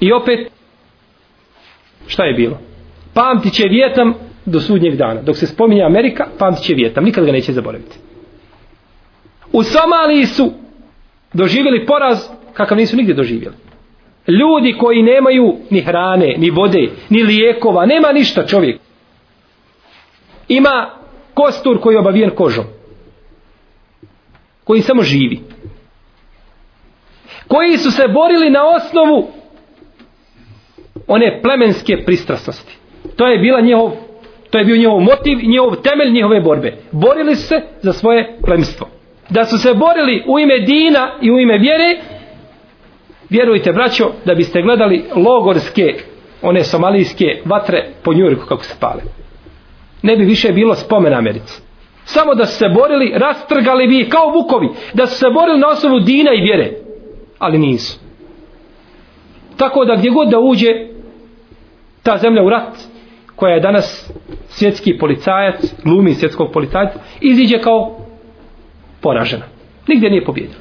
[0.00, 0.50] I opet
[2.06, 2.58] šta je bilo?
[3.14, 5.22] Pamtit će Vjetnam do sudnjeg dana.
[5.22, 7.04] Dok se spominje Amerika, pamtit će Vjetnam.
[7.04, 7.98] Nikad ga neće zaboraviti.
[9.52, 10.52] U Somaliji su
[11.32, 12.18] doživjeli poraz
[12.52, 13.56] kakav nisu nigdje doživjeli.
[14.28, 18.80] Ljudi koji nemaju ni hrane, ni vode, ni lijekova, nema ništa čovjek.
[20.48, 20.90] Ima
[21.34, 22.64] kostur koji je obavijen kožom.
[24.64, 25.40] Koji samo živi.
[27.48, 29.30] Koji su se borili na osnovu
[31.06, 32.76] one plemenske pristrasnosti.
[33.16, 33.92] To je bila njihov
[34.52, 36.76] to je bio njihov motiv i njihov temelj njihove borbe.
[36.92, 38.88] Borili su se za svoje plemstvo.
[39.30, 42.00] Da su se borili u ime dina i u ime vjere,
[43.30, 45.94] vjerujte braćo, da biste gledali logorske,
[46.42, 49.02] one somalijske vatre po Njurku kako se pale.
[50.02, 51.62] Ne bi više bilo spomen Americi.
[52.04, 56.00] Samo da su se borili, rastrgali bi kao vukovi, da su se borili na osnovu
[56.00, 56.72] dina i vjere.
[57.38, 58.00] Ali nisu.
[59.56, 60.68] Tako da gdje god da uđe
[62.02, 62.78] ta zemlja u rat,
[63.36, 64.12] koja je danas
[64.48, 67.98] svjetski policajac, glumi svjetskog policajca, iziđe kao
[69.00, 69.44] poražena.
[69.86, 70.60] Nigdje nije pobjedila.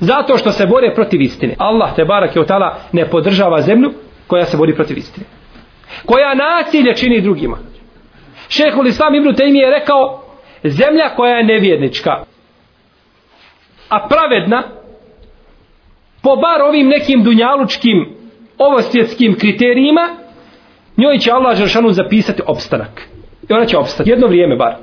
[0.00, 1.54] Zato što se bore protiv istine.
[1.58, 3.92] Allah te barak je otala ne podržava zemlju
[4.26, 5.26] koja se bori protiv istine.
[6.06, 7.58] Koja nasilje čini drugima.
[8.50, 10.22] Šehul Islam Ibn Taymi je rekao
[10.64, 12.24] zemlja koja je nevjernička
[13.88, 14.62] a pravedna
[16.22, 18.08] po bar ovim nekim dunjalučkim
[18.58, 20.08] ovosvjetskim kriterijima
[20.96, 23.02] njoj će Allah Žešanu zapisati opstanak.
[23.48, 24.10] I ona će opstati.
[24.10, 24.74] Jedno vrijeme bar.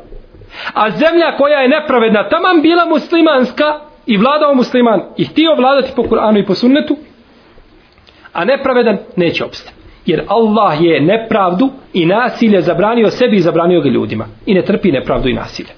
[0.74, 6.04] A zemlja koja je nepravedna, taman bila muslimanska i vladao musliman i htio vladati po
[6.04, 6.98] Kur'anu i po sunnetu,
[8.34, 9.77] a nepravedan neće opstati.
[10.08, 14.26] Jer Allah je nepravdu i nasilje zabranio sebi i zabranio ga ljudima.
[14.46, 15.70] I ne trpi nepravdu i nasilje.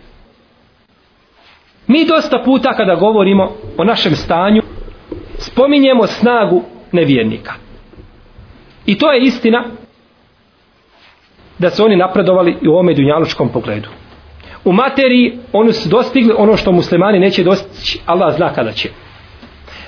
[1.87, 4.61] Mi dosta puta kada govorimo o našem stanju,
[5.37, 7.53] spominjemo snagu nevjernika.
[8.85, 9.63] I to je istina
[11.59, 13.89] da su oni napredovali i u ovome dunjalučkom pogledu.
[14.65, 18.89] U materiji oni su dostigli ono što muslimani neće dostići, Allah zna kada će.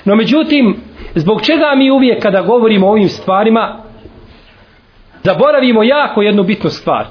[0.04, 0.76] No međutim,
[1.14, 3.81] zbog čega mi uvijek kada govorimo o ovim stvarima,
[5.22, 7.06] zaboravimo jako jednu bitnu stvar.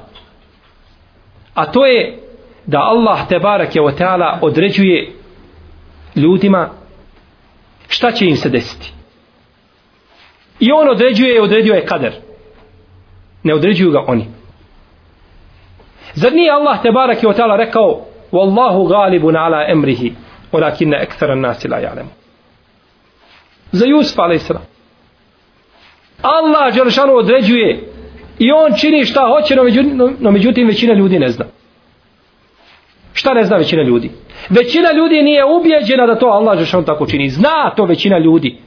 [1.54, 2.20] A to je
[2.66, 5.12] da Allah te barak je o teala određuje
[6.16, 6.70] ljudima
[7.88, 8.94] šta će im se desiti.
[10.60, 12.14] I on određuje i određuje je kader.
[13.44, 14.28] Ne određuju ga oni.
[16.14, 20.14] Zar nije Allah te barak je o teala rekao Wallahu galibun ala emrihi
[20.52, 22.10] walakinna ekthara nasi la ja'lemu.
[23.72, 24.52] Za Jusuf a.s.
[26.22, 27.91] Allah Đelšanu određuje
[28.41, 31.45] i on čini šta hoće, no međutim, no međutim većina ljudi ne zna.
[33.13, 34.11] Šta ne zna većina ljudi?
[34.51, 37.29] Većina ljudi nije ubijeđena da to Allah Žešan tako čini.
[37.29, 38.59] Zna to većina ljudi.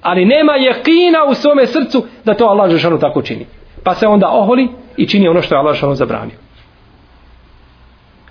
[0.00, 3.46] Ali nema jekina u svome srcu da to Allah Žešan tako čini.
[3.84, 6.36] Pa se onda oholi i čini ono što je Allah Žešan zabranio.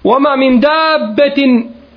[0.03, 1.39] وَمَا مِنْ دَابَّةٍ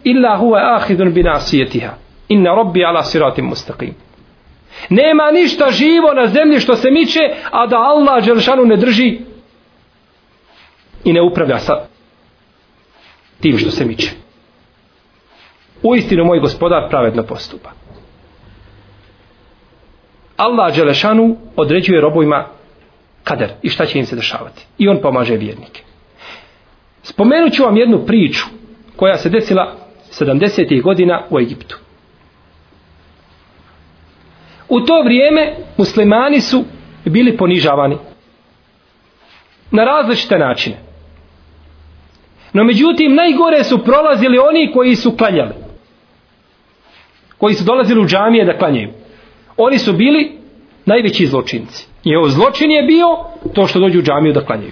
[0.07, 1.93] إِلَّا هُوَ آخِذٌ بِنَاسِيَتِهَا
[2.33, 3.95] إِنَّ رَبِّ عَلَى صِرَاتٍ مُسْتَقِيمٍ
[4.90, 7.20] Nema ništa živo na zemlji što se miče,
[7.52, 9.20] a da Allah Đelšanu ne drži
[11.04, 11.74] i ne upravlja sa
[13.40, 14.12] tim što se miče.
[15.84, 17.70] U istinu moj gospodar pravedno postupa.
[20.38, 22.48] Allah Đelešanu određuje robojima
[23.24, 24.66] kader i šta će im se dešavati.
[24.78, 25.84] I on pomaže vjernike.
[27.04, 28.46] Spomenut ću vam jednu priču
[28.96, 29.76] koja se desila
[30.12, 30.82] 70.
[30.82, 31.80] godina u Egiptu.
[34.70, 36.64] U to vrijeme muslimani su
[37.06, 37.98] bili ponižavani
[39.72, 40.78] na različite načine.
[42.54, 45.54] No međutim, najgore su prolazili oni koji su klanjali.
[47.38, 48.90] Koji su dolazili u džamije da klanjaju.
[49.58, 50.38] Oni su bili
[50.86, 51.88] najveći zločinci.
[52.04, 53.08] I ovo zločin je bio
[53.54, 54.72] to što dođu u džamiju da klanjaju.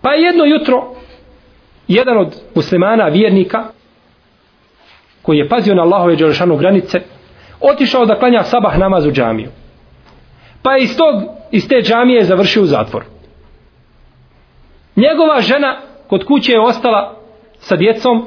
[0.00, 0.94] Pa je jedno jutro
[1.88, 3.64] jedan od muslimana, vjernika,
[5.22, 7.00] koji je pazio na Allahove Đelešanu granice,
[7.62, 9.50] otišao da klanja sabah namaz u džamiju.
[10.62, 13.04] Pa je iz, tog, iz te džamije završio u zatvor.
[14.96, 17.16] Njegova žena kod kuće je ostala
[17.58, 18.24] sa djecom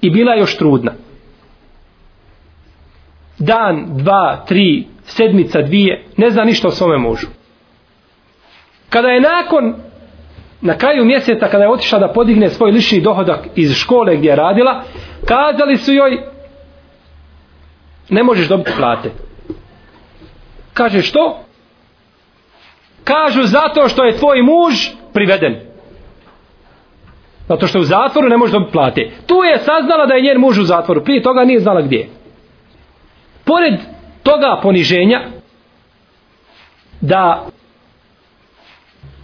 [0.00, 0.92] i bila još trudna.
[3.38, 7.26] Dan, dva, tri, sedmica, dvije, ne zna ništa o svome mužu.
[8.90, 9.74] Kada je nakon,
[10.60, 14.36] na kraju mjeseca, kada je otišla da podigne svoj lišni dohodak iz škole gdje je
[14.36, 14.82] radila,
[15.24, 16.18] kazali su joj,
[18.08, 19.10] ne možeš dobiti plate.
[20.74, 21.40] Kaže što?
[23.04, 24.74] Kažu zato što je tvoj muž
[25.12, 25.60] priveden.
[27.48, 29.10] Zato što je u zatvoru ne može dobiti plate.
[29.26, 31.04] Tu je saznala da je njen muž u zatvoru.
[31.04, 32.08] Prije toga nije znala gdje.
[33.44, 33.74] Pored
[34.22, 35.20] toga poniženja
[37.00, 37.46] da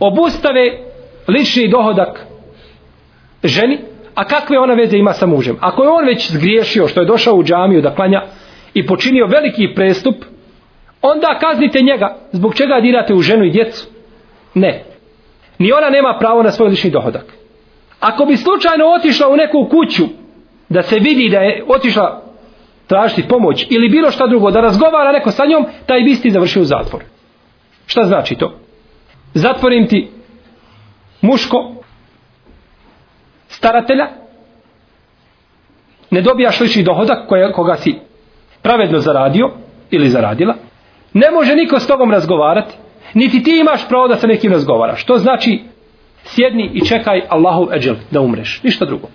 [0.00, 0.78] obustave
[1.28, 2.26] lični dohodak
[3.44, 3.78] ženi,
[4.14, 5.56] a kakve ona veze ima sa mužem?
[5.60, 8.22] Ako je on već zgriješio što je došao u džamiju da klanja
[8.74, 10.14] i počinio veliki prestup,
[11.02, 12.16] onda kaznite njega.
[12.32, 13.86] Zbog čega dirate u ženu i djecu?
[14.54, 14.84] Ne.
[15.58, 17.24] Ni ona nema pravo na svoj lični dohodak.
[18.00, 20.04] Ako bi slučajno otišla u neku kuću
[20.68, 22.22] da se vidi da je otišla
[22.86, 26.62] tražiti pomoć ili bilo šta drugo, da razgovara neko sa njom, taj bi isti završio
[26.62, 27.02] u zatvor.
[27.86, 28.58] Šta znači to?
[29.34, 30.08] Zatvorim ti
[31.20, 31.74] muško
[33.48, 34.08] staratelja,
[36.10, 37.98] ne dobijaš lični dohodak koja, koga si
[38.64, 39.50] pravedno zaradio
[39.90, 40.54] ili zaradila,
[41.12, 42.74] ne može niko s tobom razgovarati,
[43.14, 45.04] niti ti imaš pravo da sa nekim razgovaraš.
[45.04, 45.62] To znači
[46.24, 48.60] sjedni i čekaj Allahu eđel da umreš.
[48.62, 49.08] Ništa drugo.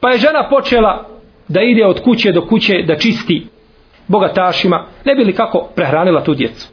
[0.00, 1.06] Pa je žena počela
[1.48, 3.46] da ide od kuće do kuće da čisti
[4.08, 6.68] bogatašima, ne bi li kako prehranila tu djecu.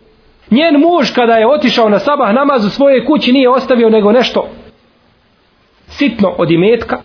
[0.51, 4.49] Njen muž kada je otišao na sabah namaz u svoje kući nije ostavio nego nešto
[5.87, 7.01] sitno od imetka,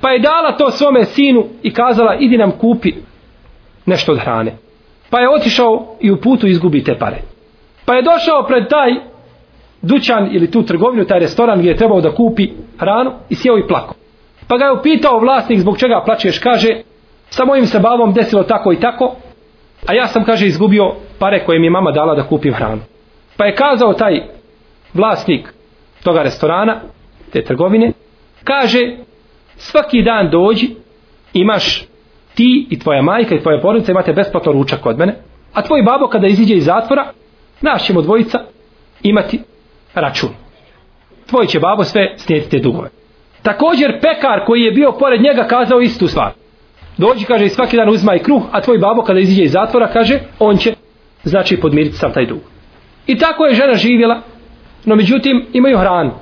[0.00, 2.92] pa je dala to svome sinu i kazala idi nam kupi
[3.88, 4.56] nešto od hrane.
[5.10, 7.16] Pa je otišao i u putu izgubi te pare.
[7.84, 8.94] Pa je došao pred taj
[9.82, 12.48] dućan ili tu trgovinu, taj restoran gdje je trebao da kupi
[12.78, 13.94] hranu i sjeo i plako.
[14.48, 16.68] Pa ga je upitao vlasnik zbog čega plaćeš, kaže,
[17.30, 19.16] sa mojim se bavom desilo tako i tako,
[19.86, 22.80] a ja sam, kaže, izgubio pare koje mi je mama dala da kupim hranu.
[23.36, 24.22] Pa je kazao taj
[24.94, 25.54] vlasnik
[26.04, 26.80] toga restorana,
[27.32, 27.92] te trgovine,
[28.44, 28.96] kaže,
[29.56, 30.74] svaki dan dođi,
[31.32, 31.84] imaš
[32.38, 35.14] ti i tvoja majka i tvoja porodica imate besplatno ručak kod mene,
[35.52, 37.12] a tvoj babo kada iziđe iz zatvora,
[37.60, 38.38] naš ćemo dvojica
[39.02, 39.40] imati
[39.94, 40.30] račun.
[41.26, 42.88] Tvoj će babo sve snijeti te dugove.
[43.42, 46.32] Također pekar koji je bio pored njega kazao istu stvar.
[46.96, 50.20] Dođi, kaže, i svaki dan uzmaj kruh, a tvoj babo kada iziđe iz zatvora, kaže,
[50.38, 50.74] on će,
[51.22, 52.40] znači, podmiriti sam taj dug.
[53.06, 54.22] I tako je žena živjela,
[54.84, 56.12] no međutim, imaju hranu,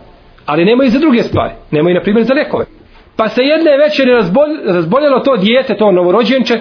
[0.46, 2.75] ali nemaju za druge stvari, nemaju, na primjer, za lekove.
[3.16, 6.60] Pa se jedne večeri razbol, razboljelo to dijete, to novorođenče,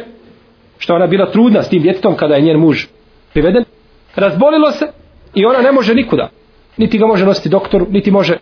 [0.78, 2.86] što ona bila trudna s tim djetetom kada je njen muž
[3.34, 3.64] priveden,
[4.16, 4.88] razbolilo se
[5.34, 6.30] i ona ne može nikuda.
[6.78, 8.38] Niti ga može nositi doktoru, niti može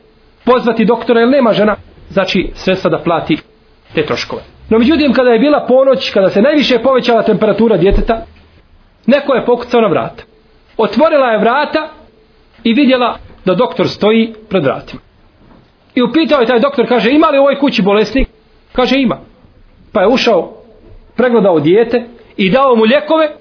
[0.45, 1.75] pozvati doktora, jer nema žena,
[2.09, 3.37] znači, sredstva da plati
[3.95, 4.41] te troškove.
[4.69, 8.25] No međutim, kada je bila ponoć, kada se najviše povećala temperatura djeteta,
[9.05, 10.23] neko je pokucao na vrata.
[10.77, 11.89] Otvorila je vrata
[12.63, 15.01] i vidjela da doktor stoji pred vratima.
[15.95, 18.27] I upitao je taj doktor, kaže, ima li u ovoj kući bolesnik?
[18.71, 19.17] Kaže, ima.
[19.93, 20.53] Pa je ušao,
[21.15, 22.05] pregledao dijete
[22.37, 23.35] i dao mu ljekove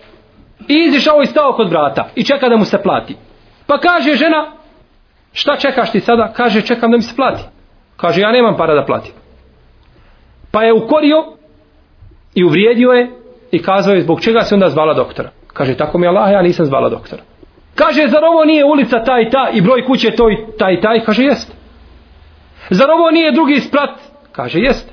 [0.69, 3.17] i izišao i stao kod vrata i čeka da mu se plati.
[3.67, 4.53] Pa kaže žena,
[5.33, 6.33] šta čekaš ti sada?
[6.37, 7.43] Kaže, čekam da mi se plati.
[7.97, 9.13] Kaže, ja nemam para da platim.
[10.51, 11.25] Pa je ukorio
[12.35, 13.11] i uvrijedio je
[13.51, 15.31] i kazao je zbog čega se onda zvala doktora.
[15.53, 17.23] Kaže, tako mi je Allah, ja nisam zvala doktora.
[17.75, 20.81] Kaže, zar ovo nije ulica ta i ta i broj kuće toj taj ta i
[20.81, 20.95] ta?
[20.95, 21.62] I kaže, jest.
[22.71, 23.91] Zar ovo nije drugi sprat?
[24.33, 24.93] Kaže, jeste.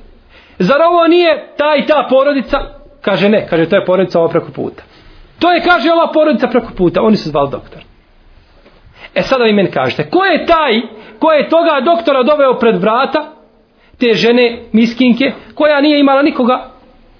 [0.60, 2.58] Zar ovo nije ta i ta porodica?
[3.02, 3.48] Kaže, ne.
[3.50, 4.84] Kaže, to je porodica ova preko puta.
[5.40, 7.02] To je, kaže, ova porodica preko puta.
[7.02, 7.82] Oni su zvali doktor.
[9.16, 10.82] E sada vi meni kažete, ko je taj,
[11.20, 13.40] ko je toga doktora doveo pred vrata,
[14.00, 16.70] te žene miskinke koja nije imala nikoga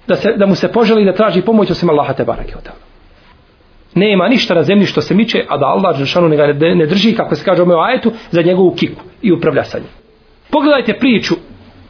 [0.08, 2.68] da, se, da mu se poželi da traži pomoć osim Allaha te barake od
[3.94, 7.14] nema ništa na zemlji što se miče a da Allah Žešanu ne, ne, ne drži
[7.14, 9.99] kako se kaže u ajetu za njegovu kiku i upravlja sa njim
[10.50, 11.34] pogledajte priču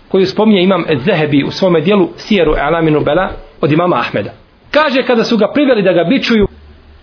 [0.09, 4.31] koju spominje imam Zehebi u svome dijelu Sijeru Alaminu Bela od imama Ahmeda
[4.71, 6.47] kaže kada su ga priveli da ga bičuju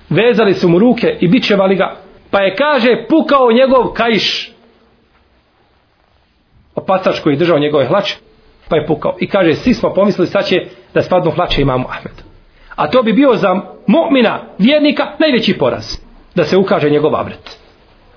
[0.09, 1.95] vezali su mu ruke i bičevali ga
[2.31, 4.57] pa je kaže pukao njegov kajš
[6.77, 8.17] opacač koji je držao njegove hlače,
[8.69, 9.15] pa je pukao.
[9.19, 12.23] I kaže, svi smo pomislili sad će da spadnu hlače imamu Ahmedu.
[12.75, 13.49] A to bi bio za
[13.87, 15.97] mu'mina, vjernika, najveći poraz.
[16.35, 17.57] Da se ukaže njegov avret.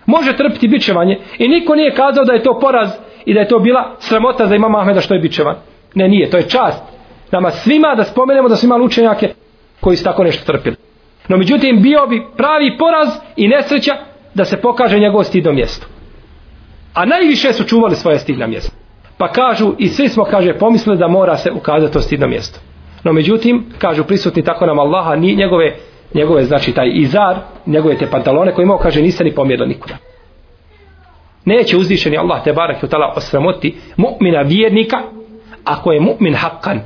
[0.06, 2.90] Može trpiti bičevanje i niko nije kazao da je to poraz
[3.24, 5.56] i da je to bila sramota za imama Ahmeda što je bičevan.
[5.94, 6.82] Ne, nije, to je čast.
[7.32, 9.34] Nama svima da spomenemo da su imali učenjake
[9.80, 10.76] koji su tako nešto trpili.
[11.28, 13.96] No međutim, bio bi pravi poraz i nesreća
[14.34, 15.86] da se pokaže njegov stidno mjesto.
[16.94, 18.76] A najviše su čuvali svoje stidna mjesta.
[19.18, 22.60] Pa kažu, i svi smo, kaže, pomislili da mora se ukazati to stidno mjesto.
[23.04, 25.76] No međutim, kažu prisutni tako nam Allaha, ni njegove,
[26.14, 29.94] njegove znači taj izar, njegove te pantalone koje imao, kaže, niste ni pomjerili nikuda.
[31.44, 34.96] Neće uzvišeni Allah te barak i utala osramoti mu'mina vjernika,
[35.64, 36.80] ako je mu'min haqqan.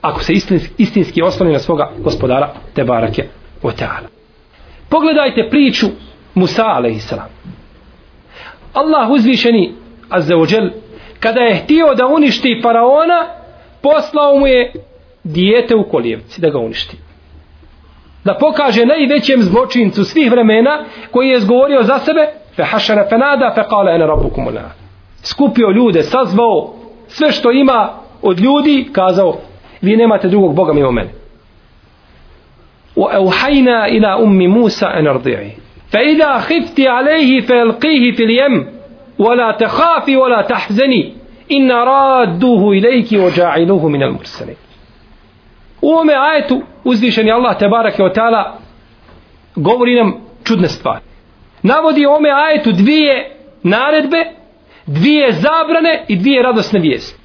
[0.00, 3.24] ako se istinski, istinski osloni na svoga gospodara te barake
[3.62, 3.70] u
[4.88, 5.86] Pogledajte priču
[6.34, 7.12] Musa a.s.
[8.72, 9.72] Allah uzvišeni
[10.10, 10.70] azzawajal
[11.20, 13.26] kada je htio da uništi faraona
[13.82, 14.72] poslao mu je
[15.24, 16.96] dijete u kolijevci da ga uništi
[18.24, 23.61] da pokaže najvećem zločincu svih vremena koji je zgovorio za sebe fe hašara fenada fe
[23.69, 24.71] kale ene rabbukum ula
[25.23, 26.73] skupio ljude, sazvao
[27.07, 27.89] sve što ima
[28.21, 29.37] od ljudi, kazao
[29.81, 31.09] vi nemate drugog Boga mimo mene
[32.95, 35.51] وأوحينا إلى أم موسى أن ارضعي
[35.91, 38.67] فإذا خفت عليه فألقيه في اليم
[39.19, 41.13] ولا تخافي ولا تحزني
[41.51, 44.55] إن رادوه إليك وجاعلوه من المرسلين
[45.83, 48.57] U ome ajetu uzvišeni Allah tebarake o ta'ala
[49.55, 50.13] govori nam
[50.43, 51.01] čudne stvari.
[51.66, 54.24] Navodi ome ajetu dvije naredbe,
[54.86, 57.20] dvije zabrane i dvije radosne vijesti.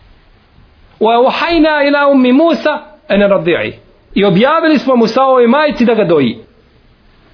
[0.99, 2.79] Wa uhajna ila ummi Musa
[3.09, 3.73] ene radi'i.
[4.13, 6.37] I objavili smo Musa ovoj majici da ga doji.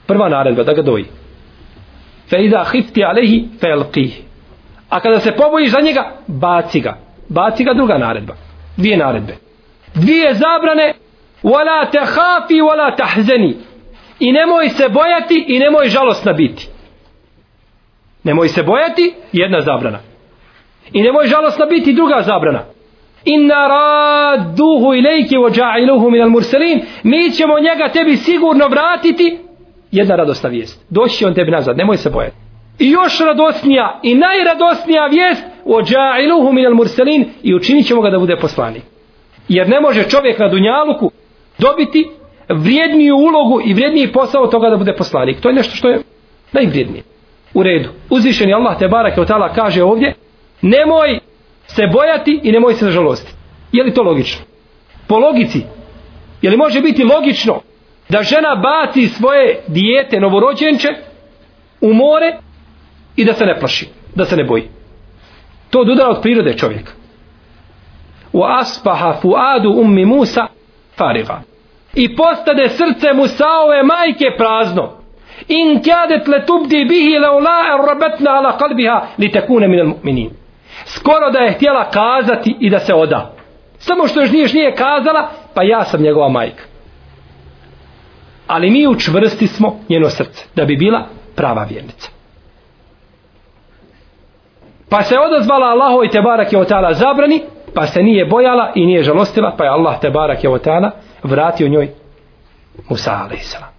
[0.07, 1.05] Prva naredba da ga doji.
[2.29, 4.21] Fe iza hifti alehi fe elqihi.
[4.89, 6.97] A kada se pobojiš za njega, baci ga.
[7.29, 8.33] Baci ga druga naredba.
[8.77, 9.35] Dvije naredbe.
[9.95, 10.93] Dvije zabrane
[11.43, 13.55] wala te hafi wala tahzeni
[14.19, 16.76] i nemoj se bojati i nemoj žalostna biti
[18.27, 19.99] nemoj se bojati jedna zabrana.
[20.93, 22.63] I nemoj žalostna biti druga zabrana.
[23.25, 29.37] Inna radduhu ilayki wa ja'iluhu min al-mursalin mi ćemo njega tebi sigurno vratiti.
[29.91, 30.85] Jedna radosna vijest.
[30.89, 32.35] Doći on tebi nazad nemoj se bojati.
[32.79, 38.19] I još radosnija i najradosnija vijest wa ja'iluhu min al-mursalin i učinit ćemo ga da
[38.19, 38.83] bude poslanik.
[39.49, 41.11] Jer ne može čovjek na dunjaluku
[41.57, 42.09] dobiti
[42.49, 45.41] vrijedniju ulogu i vrijedniji posao od toga da bude poslanik.
[45.41, 46.01] To je nešto što je
[46.51, 47.03] najvrijednije.
[47.57, 47.89] U redu.
[48.09, 50.13] Uzvišeni Allah te barake od tala kaže ovdje
[50.61, 51.19] nemoj
[51.67, 53.33] se bojati i nemoj se žalosti.
[53.71, 54.45] Je li to logično?
[55.07, 55.61] Po logici.
[56.41, 57.61] Je li može biti logično
[58.09, 60.87] da žena baci svoje dijete novorođenče
[61.81, 62.37] u more
[63.15, 64.69] i da se ne plaši, da se ne boji.
[65.69, 66.91] To odudara od prirode čovjeka.
[68.33, 70.47] U aspaha fuadu ummi Musa
[70.97, 71.41] fariga.
[71.93, 74.96] I postade srce Musaove majke prazno.
[75.47, 80.29] In kjadet le tubdi bihi leula er rabetna ala kalbiha li tekune minel mu'minin.
[80.85, 83.33] Skoro da je htjela kazati i da se oda.
[83.77, 86.63] Samo što još nije, nije kazala, pa ja sam njegova majka.
[88.47, 92.09] Ali mi učvrsti smo njeno srce, da bi bila prava vjernica.
[94.89, 97.41] Pa se odazvala Allaho i Tebarak je otala zabrani,
[97.73, 100.91] pa se nije bojala i nije žalostila, pa je Allah Tebarak je otala
[101.23, 101.89] vratio njoj
[102.89, 103.76] Musa alaihissalam.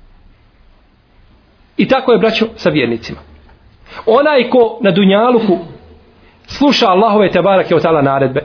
[1.79, 3.19] I tako je braćo sa vjernicima.
[4.07, 5.59] Onaj ko na Dunjaluku
[6.47, 8.41] sluša Allahove te barak je otala naredbe,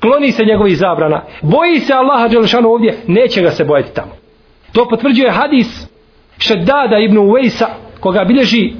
[0.00, 4.12] kloni se njegovih zabrana, boji se Allaha Đelešanu ovdje, neće ga se bojati tamo.
[4.72, 5.90] To potvrđuje hadis
[6.38, 7.66] Šeddada ibn Uvejsa,
[8.00, 8.72] koga bilježi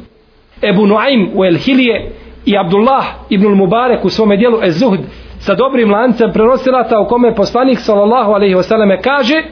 [0.62, 2.12] Ebu Nuaym u El Hilije
[2.46, 5.00] i Abdullah ibn Mubarek u svome dijelu Ez-Zuhd
[5.38, 9.42] sa dobrim lancem prenosilata u kome poslanik sallallahu alaihi wasallam kaže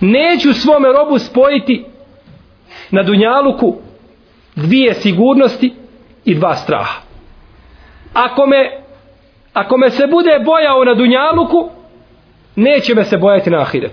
[0.00, 1.84] neću svome robu spojiti
[2.90, 3.76] na dunjaluku
[4.56, 5.74] dvije sigurnosti
[6.24, 7.00] i dva straha
[8.12, 8.70] ako me
[9.52, 11.70] ako me se bude bojao na dunjaluku
[12.56, 13.92] neće me se bojati na ahiret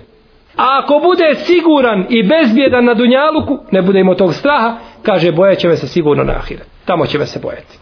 [0.56, 5.58] a ako bude siguran i bezbjedan na dunjaluku ne bude imao tog straha kaže bojat
[5.58, 7.78] će me se sigurno na ahiret tamo će me se bojati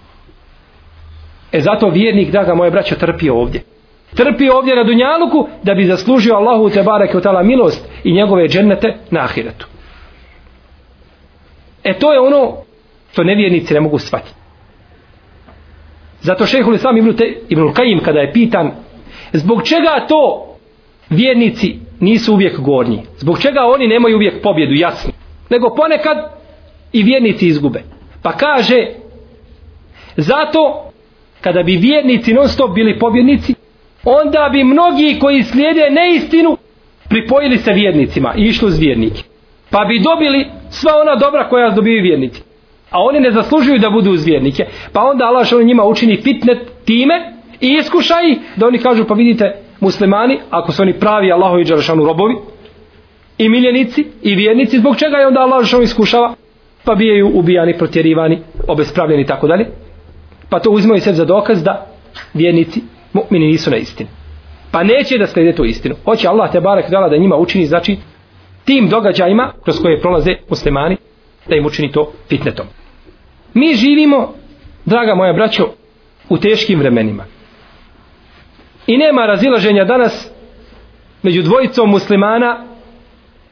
[1.55, 3.63] E zato vjernik, draga moje braćo, trpi ovdje.
[4.15, 8.97] Trpi ovdje na Dunjaluku da bi zaslužio Allahu te bareke tala milost i njegove džennete
[9.11, 9.67] na ahiretu.
[11.85, 12.57] E to je ono
[13.13, 14.35] što nevjernici ne mogu shvatiti.
[16.21, 18.71] Zato šehhul Islam Ibn, te, Ibn Kajim kada je pitan
[19.33, 20.47] zbog čega to
[21.11, 23.03] vjernici nisu uvijek gornji?
[23.17, 25.13] Zbog čega oni nemaju uvijek pobjedu, jasno?
[25.51, 26.17] Nego ponekad
[26.93, 27.83] i vjernici izgube.
[28.23, 28.87] Pa kaže
[30.17, 30.91] zato
[31.41, 33.55] kada bi vjernici non stop bili pobjednici,
[34.05, 36.57] onda bi mnogi koji slijede neistinu
[37.09, 39.23] pripojili se vjernicima i išli uz vjernike.
[39.75, 42.43] Pa bi dobili sva ona dobra koja dobiju vjernici.
[42.91, 44.65] A oni ne zaslužuju da budu uz vjernike.
[44.93, 47.15] Pa onda Allah što njima učini fitnet time
[47.61, 51.65] i iskuša ih da oni kažu pa vidite muslimani, ako su oni pravi Allahovi i
[51.65, 52.35] Đarašanu robovi,
[53.39, 56.35] i miljenici, i vjernici, zbog čega je onda Allah što iskušava?
[56.85, 59.67] Pa bijaju ubijani, protjerivani, obespravljeni i tako dalje
[60.55, 61.87] pa to uzimaju sve za dokaz da
[62.35, 64.09] vjernici mu'mini nisu na istini.
[64.71, 65.95] Pa neće da slede tu istinu.
[66.05, 67.97] Hoće Allah te barek dala da njima učini, znači,
[68.65, 70.97] tim događajima kroz koje prolaze muslimani,
[71.49, 72.67] da im učini to fitnetom.
[73.55, 74.35] Mi živimo,
[74.85, 75.69] draga moja braćo,
[76.29, 77.25] u teškim vremenima.
[78.87, 80.31] I nema razilaženja danas
[81.23, 82.65] među dvojicom muslimana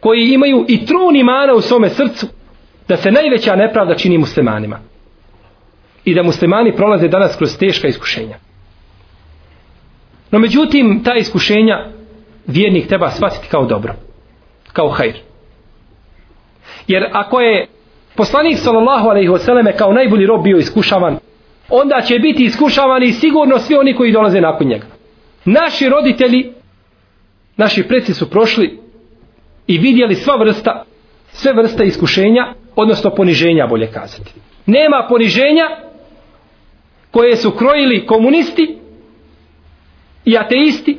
[0.01, 2.27] koji imaju i trun imana u svome srcu
[2.89, 4.79] da se najveća nepravda čini muslimanima
[6.05, 8.37] i da muslimani prolaze danas kroz teška iskušenja.
[10.31, 11.87] No međutim, ta iskušenja
[12.47, 13.95] vjernik treba shvatiti kao dobro,
[14.73, 15.14] kao hajr.
[16.87, 17.66] Jer ako je
[18.16, 21.18] poslanik sallallahu alejhi ve selleme kao najbolji rob bio iskušavan,
[21.68, 24.87] onda će biti iskušavani sigurno svi oni koji dolaze nakon njega.
[25.45, 26.53] Naši roditelji,
[27.57, 28.79] naši preci su prošli
[29.66, 30.85] i vidjeli sva vrsta,
[31.33, 34.33] sve vrste iskušenja, odnosno poniženja, bolje kazati.
[34.66, 35.64] Nema poniženja
[37.11, 38.79] koje su krojili komunisti
[40.25, 40.99] i ateisti,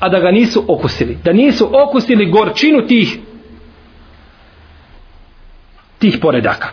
[0.00, 1.18] a da ga nisu okusili.
[1.24, 3.18] Da nisu okusili gorčinu tih
[6.00, 6.68] tih poredaka.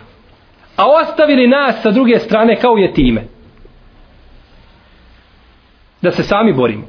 [0.76, 3.24] A ostavili nas sa druge strane kao je time.
[6.02, 6.84] Da se sami borimo.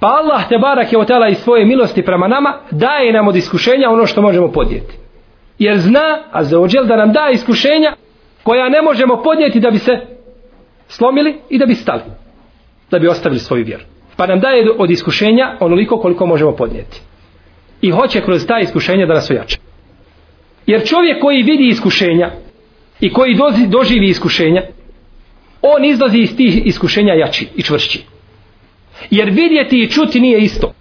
[0.00, 3.90] Pa Allah te barak je otela iz svoje milosti prema nama daje nam od iskušenja
[3.90, 4.94] ono što možemo podnijeti.
[5.58, 7.94] Jer zna, a za ođel da nam da iskušenja
[8.42, 9.92] koja ne možemo podnijeti da bi se
[10.88, 12.02] slomili i da bi stali.
[12.90, 13.84] Da bi ostavili svoju vjeru.
[14.16, 17.00] Pa nam daje od iskušenja onoliko koliko možemo podnijeti.
[17.80, 19.58] I hoće kroz ta iskušenja da nas ojače.
[20.66, 22.30] Jer čovjek koji vidi iskušenja
[23.00, 24.62] i koji dozi, doživi iskušenja,
[25.62, 28.04] on izlazi iz tih iskušenja jači i čvršći.
[29.10, 30.72] Jer vidjeti i čuti nije isto.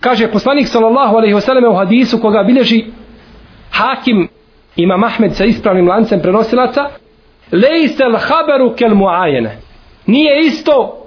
[0.00, 2.84] Kaže poslanik sallallahu alejhi ve selleme u hadisu koga bilježi
[3.70, 4.28] Hakim
[4.76, 6.80] ima Mahmed sa ispravnim lancem prenosilaca,
[7.52, 9.58] lejsel haberu kel muajene.
[10.06, 11.05] Nije isto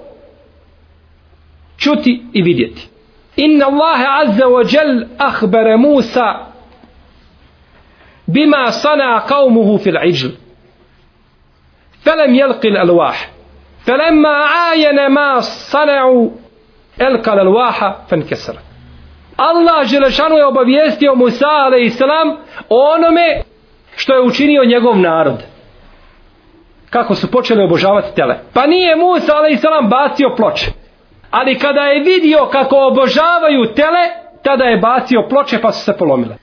[1.80, 2.88] čuti i vidjeti.
[3.36, 6.46] Inna Allahe azza wa jel ahbere Musa
[8.26, 10.28] bima sana kaumuhu fil iđl.
[12.04, 13.16] Felem jelqil alwah.
[13.84, 16.32] Felemma ajene ma sanau
[16.98, 18.58] elkal alwaha fan kesara.
[19.36, 22.00] Allah Želešanu je obavijestio Musa a.s.
[22.68, 23.42] o onome
[23.96, 25.42] što je učinio njegov narod
[26.90, 28.38] kako su počeli obožavati tele.
[28.54, 29.62] Pa nije Musa a.s.
[29.90, 30.79] bacio ploče.
[31.30, 34.04] Ali kada je vidio kako obožavaju tele,
[34.42, 36.36] tada je bacio ploče pa su se polomile.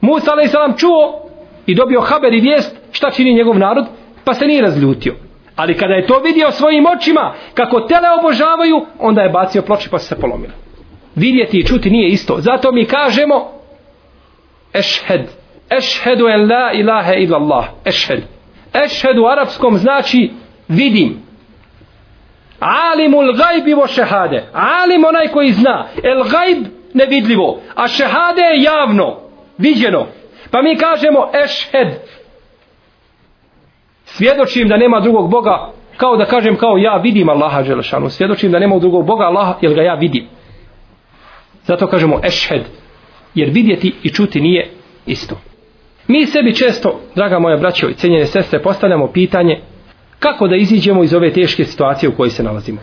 [0.00, 0.80] Musa a.s.
[0.80, 1.28] čuo
[1.66, 3.86] i dobio haber i vijest šta čini njegov narod,
[4.24, 5.14] pa se nije razljutio.
[5.56, 9.98] Ali kada je to vidio svojim očima, kako tele obožavaju, onda je bacio ploče pa
[9.98, 10.52] su se polomile.
[11.14, 12.40] Vidjeti i čuti nije isto.
[12.40, 13.50] Zato mi kažemo
[14.72, 15.20] ešhed.
[15.70, 17.64] Ešhedu en la ilaha illallah.
[17.84, 18.22] Ešhed.
[18.74, 20.30] Ešhed u arapskom znači
[20.68, 21.27] vidim.
[22.60, 24.44] Alimul gajbi vo šehade.
[24.52, 25.86] Alim onaj koji zna.
[26.02, 27.60] El gajb nevidljivo.
[27.74, 29.16] A šehade je javno.
[29.58, 30.06] Viđeno.
[30.50, 31.88] Pa mi kažemo ešhed.
[34.04, 38.10] Svjedočim da nema drugog Boga kao da kažem kao ja vidim Allaha Želešanu.
[38.10, 40.26] Svjedočim da nema drugog Boga Allaha jer ga ja vidim.
[41.62, 42.62] Zato kažemo ešhed.
[43.34, 44.70] Jer vidjeti i čuti nije
[45.06, 45.36] isto.
[46.06, 49.60] Mi sebi često, draga moja braćo i cijenjene sestre, postavljamo pitanje
[50.18, 52.80] kako da iziđemo iz ove teške situacije u kojoj se nalazimo.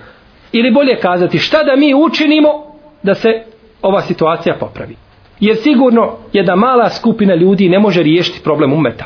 [0.52, 2.50] Ili bolje kazati šta da mi učinimo
[3.04, 3.30] da se
[3.82, 4.96] ova situacija popravi.
[5.40, 9.06] Jer sigurno jedna mala skupina ljudi ne može riješiti problem umeta.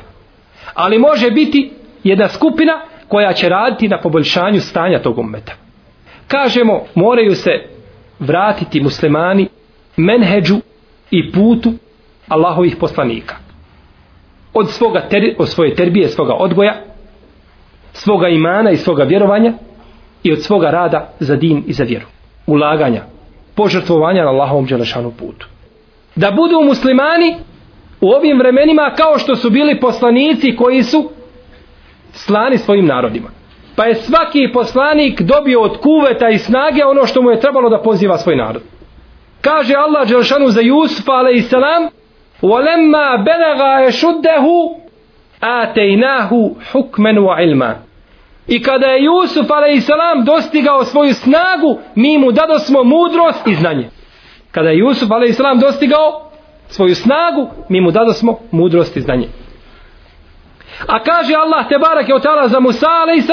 [0.74, 1.72] Ali može biti
[2.04, 5.54] jedna skupina koja će raditi na poboljšanju stanja tog umeta.
[6.28, 7.52] Kažemo, moraju se
[8.20, 9.48] vratiti muslimani
[9.98, 10.56] menheđu
[11.12, 11.74] i putu
[12.28, 13.36] Allahovih poslanika.
[14.54, 16.89] Od, svoga ter, od svoje terbije, svoga odgoja,
[17.93, 19.53] svoga imana i svoga vjerovanja
[20.23, 22.07] i od svoga rada za din i za vjeru.
[22.47, 23.03] Ulaganja,
[23.55, 25.47] požrtvovanja na Allahovom dželešanu putu.
[26.17, 27.37] Da budu muslimani
[28.01, 31.11] u ovim vremenima kao što su bili poslanici koji su
[32.12, 33.29] slani svojim narodima.
[33.77, 37.83] Pa je svaki poslanik dobio od kuveta i snage ono što mu je trebalo da
[37.83, 38.62] poziva svoj narod.
[39.41, 41.53] Kaže Allah Đelšanu za Jusufa a.s.
[42.43, 44.45] وَلَمَّا بَلَغَا يَشُدَّهُ
[45.43, 47.77] آتَيْنَاهُ حُكْمًا وَعِلْمًا
[48.49, 49.89] I kada je Jusuf a.s.
[50.27, 53.89] dostigao svoju snagu, mi mu dado smo mudrost i znanje.
[54.51, 55.61] Kada je Jusuf a.s.
[55.61, 56.31] dostigao
[56.69, 59.29] svoju snagu, mi mu dado smo mudrost i znanje.
[60.87, 63.29] A kaže Allah te barak je otala za Musa a.s.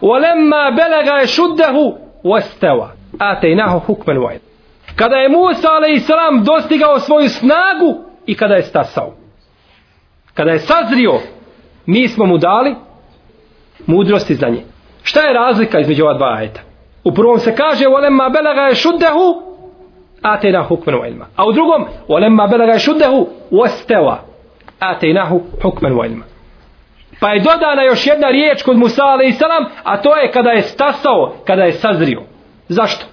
[0.00, 1.76] وَلَمَّا بَلَغَا يَشُدَّهُ
[2.24, 2.88] وَاسْتَوَا
[3.20, 4.46] آتَيْنَاهُ حُكْمًا وَعِلْمًا
[4.96, 6.08] kada je Musa a.s.
[6.44, 9.14] dostigao svoju snagu i kada je stasao.
[10.34, 11.20] Kada je sazrio,
[11.85, 12.75] mi smo mu dali
[13.87, 14.63] mudrost i znanje.
[15.03, 16.61] Šta je razlika između ova dva ajeta?
[17.03, 19.51] U prvom se kaže walamma balaga shuddahu
[20.21, 21.25] atayna hukman wa ilma.
[21.35, 24.15] A u drugom walamma balaga shuddahu wastawa
[24.81, 25.25] ostela
[25.63, 26.25] hukman wa ilma.
[27.19, 29.41] Pa je dodana još jedna riječ kod Musa a.s.
[29.83, 32.21] a to je kada je stasao, kada je sazrio.
[32.67, 33.05] Zašto?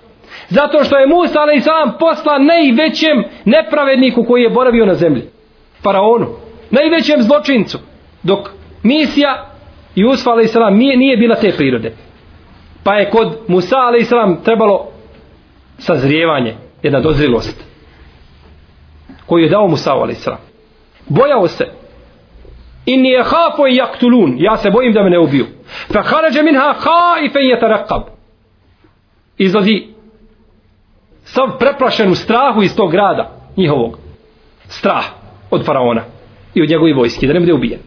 [0.48, 1.98] Zato što je Musa a.s.
[1.98, 5.22] posla najvećem nepravedniku koji je boravio na zemlji.
[5.82, 6.26] Faraonu.
[6.70, 7.78] Najvećem zločincu.
[8.22, 9.45] Dok misija
[9.95, 10.55] Jusfa a.s.
[10.72, 11.93] Nije, nije bila te prirode.
[12.85, 14.45] Pa je kod Musa a.s.
[14.45, 14.87] trebalo
[15.79, 17.64] sazrijevanje, jedna dozrilost
[19.26, 20.29] koju je dao Musa a.s.
[21.09, 21.64] Bojao se
[22.87, 25.47] inni je hafo i jaktulun ja se bojim da me ne ubiju
[25.93, 28.03] fa harađe minha haife i jetarakab
[29.39, 29.87] izlazi
[31.24, 33.99] sav preplašen u strahu iz tog grada njihovog
[34.68, 35.05] strah
[35.51, 36.03] od faraona
[36.55, 37.81] i od njegovih vojske da ne bude ubijen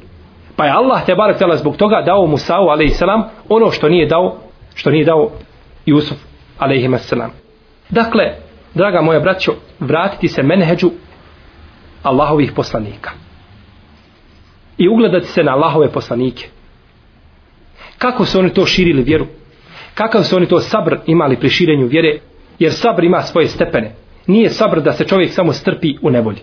[0.55, 3.01] pa je Allah te barek tela zbog toga dao Musa'u a.s.
[3.49, 4.37] ono što nije dao
[4.75, 5.31] što nije dao
[5.85, 6.17] Jusuf
[6.59, 7.13] a.s.
[7.89, 8.23] dakle
[8.73, 10.91] draga moja braćo vratiti se menheđu
[12.03, 13.11] Allahovih poslanika.
[14.77, 16.47] I ugledati se na Allahove poslanike.
[17.97, 19.25] Kako su oni to širili vjeru?
[19.93, 22.19] Kakav su oni to sabr imali pri širenju vjere?
[22.59, 23.95] Jer sabr ima svoje stepene.
[24.27, 26.39] Nije sabr da se čovjek samo strpi u nevolji.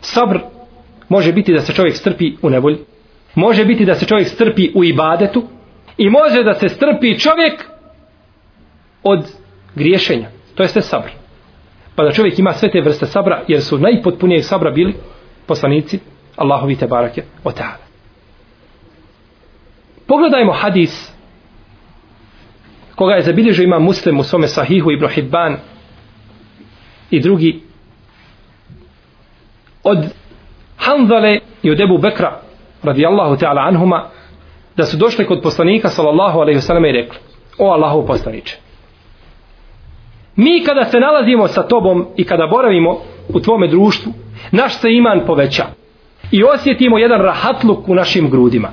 [0.00, 0.38] Sabr
[1.08, 2.78] može biti da se čovjek strpi u nevolji
[3.34, 5.42] može biti da se čovjek strpi u ibadetu
[5.96, 7.64] i može da se strpi čovjek
[9.02, 9.26] od
[9.74, 11.08] griješenja to jeste sabr.
[11.96, 14.94] Pa da čovjek ima sve te vrste sabra jer su najpotpunijeg sabra bili
[15.46, 15.98] poslanici
[16.36, 17.84] Allahovi te barake o ta'ala.
[20.06, 21.12] Pogledajmo hadis
[22.94, 25.56] koga je zabilježio ima muslim u svome sahihu Ibn Hibban
[27.10, 27.62] i drugi
[29.82, 29.98] od
[30.76, 32.40] Hanzale i od Ebu Bekra
[32.82, 34.08] radijallahu ta'ala anhuma
[34.76, 37.18] da su došli kod poslanika sallallahu alaihi wasallam i rekli
[37.58, 38.58] o Allahu poslaniče
[40.36, 44.12] mi kada se nalazimo sa tobom i kada boravimo u tvome društvu
[44.52, 45.64] naš se iman poveća
[46.30, 48.68] i osjetimo jedan rahatluk u našim grudima.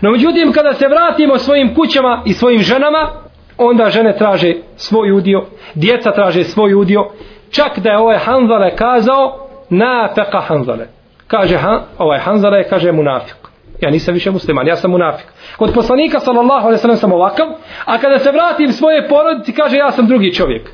[0.00, 3.10] No međutim kada se vratimo svojim kućama i svojim ženama
[3.58, 7.10] onda žene traže svoj udio djeca traže svoj udio.
[7.50, 10.86] Čak da je ovaj Hanzale kazao na peka Hanzale
[11.26, 13.36] kaže ha, ovaj Hanzale kaže munafik
[13.80, 17.46] ja nisam više musliman, ja sam munafik kod poslanika sallallahu alaihi sellem sam ovakav
[17.84, 20.70] a kada se vratim svoje porodici kaže ja sam drugi čovjek.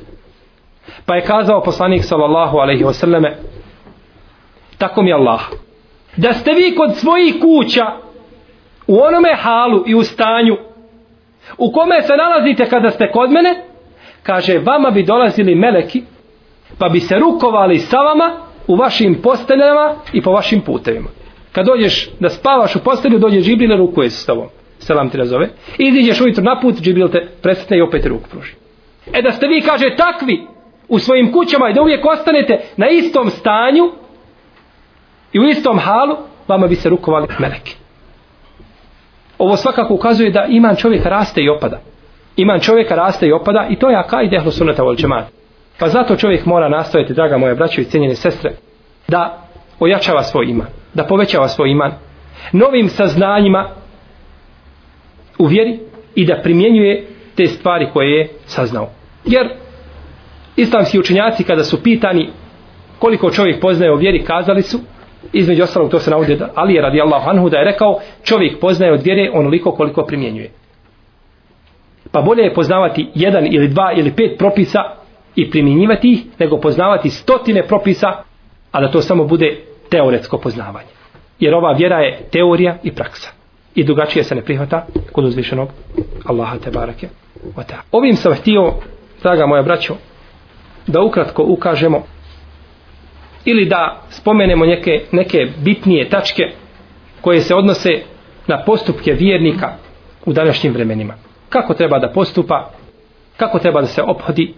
[1.05, 3.37] Pa je kazao poslanik sallallahu alaihi selleme
[4.77, 5.41] tako mi Allah
[6.17, 7.85] da ste vi kod svojih kuća
[8.87, 10.57] u onome halu i u stanju
[11.57, 13.63] u kome se nalazite kada ste kod mene
[14.23, 16.03] kaže vama bi dolazili meleki
[16.79, 18.31] pa bi se rukovali sa vama
[18.67, 21.09] u vašim posteljama i po vašim putevima.
[21.51, 24.47] Kad dođeš da spavaš u postelju dođe Džibril rukuje se s tobom.
[24.79, 25.49] Selam ti nazove.
[25.77, 28.53] I iziđeš ujutro na put Džibril te presretne i opet ruku pruži.
[29.13, 30.47] E da ste vi kaže takvi
[30.87, 33.91] u svojim kućama i da uvijek ostanete na istom stanju
[35.33, 36.15] i u istom halu
[36.47, 37.75] vama bi se rukovali meleki.
[39.37, 41.79] Ovo svakako ukazuje da iman čovjeka raste i opada.
[42.35, 45.40] Iman čovjeka raste i opada i to je akajde dehlu sunata vol džemat
[45.81, 48.51] pa zato čovjek mora nastaviti draga moja braćo i cijenjene sestre
[49.07, 49.47] da
[49.79, 51.91] ojačava svoj iman da povećava svoj iman
[52.51, 53.69] novim saznanjima
[55.39, 55.79] u vjeri
[56.15, 58.89] i da primjenjuje te stvari koje je saznao.
[59.25, 59.49] Jer
[60.55, 62.29] islamski učenjaci kada su pitani
[62.99, 64.79] koliko čovjek poznaje o vjeri kazali su
[65.33, 68.93] između ostalog to se navodi da Ali je radijallahu anhu da je rekao čovjek poznaje
[68.93, 70.51] od vjere onoliko koliko primjenjuje.
[72.11, 75.00] Pa bolje je poznavati jedan ili dva ili pet propisa
[75.35, 78.23] i primjenjivati ih nego poznavati stotine propisa
[78.71, 79.59] a da to samo bude
[79.89, 80.89] teoretsko poznavanje.
[81.39, 83.29] Jer ova vjera je teorija i praksa.
[83.75, 85.69] I drugačije se ne prihvata kod uzvišenog
[86.25, 87.07] Allaha te barake
[87.91, 88.73] ovim sam htio
[89.21, 89.95] draga moja braćo
[90.87, 92.03] da ukratko ukažemo
[93.45, 96.43] ili da spomenemo neke, neke bitnije tačke
[97.21, 97.89] koje se odnose
[98.47, 99.73] na postupke vjernika
[100.25, 101.13] u današnjim vremenima.
[101.49, 102.71] Kako treba da postupa,
[103.37, 104.53] kako treba da se ophodi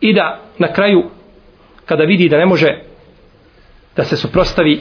[0.00, 1.04] i da na kraju
[1.84, 2.78] kada vidi da ne može
[3.96, 4.80] da se suprostavi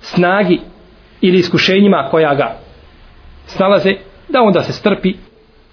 [0.00, 0.60] snagi
[1.20, 2.56] ili iskušenjima koja ga
[3.46, 3.94] snalaze,
[4.28, 5.14] da onda se strpi,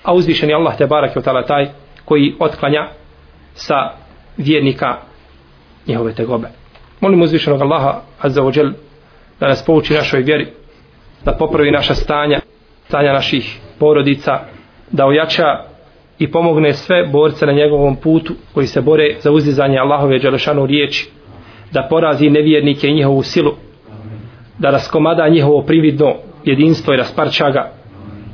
[0.03, 1.69] a uzvišeni Allah te barak je taj
[2.05, 2.87] koji otklanja
[3.53, 3.91] sa
[4.37, 4.97] vjernika
[5.87, 6.47] njihove tegobe.
[6.99, 8.71] Molim uzvišenog Allaha Azza ođel
[9.39, 10.47] da nas pouči našoj vjeri,
[11.25, 12.39] da popravi naša stanja,
[12.87, 14.39] stanja naših porodica,
[14.91, 15.63] da ojača
[16.19, 21.09] i pomogne sve borce na njegovom putu koji se bore za uzdizanje Allahove Đelešanu riječi,
[21.71, 23.51] da porazi nevjernike i njihovu silu,
[24.59, 27.71] da raskomada njihovo prividno jedinstvo i rasparča ga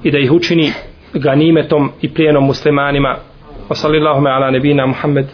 [0.03, 0.71] i da ih učini
[1.13, 3.15] ganimetom i plijenom muslimanima.
[3.69, 5.25] Wa sallallahu ala nebina Muhammed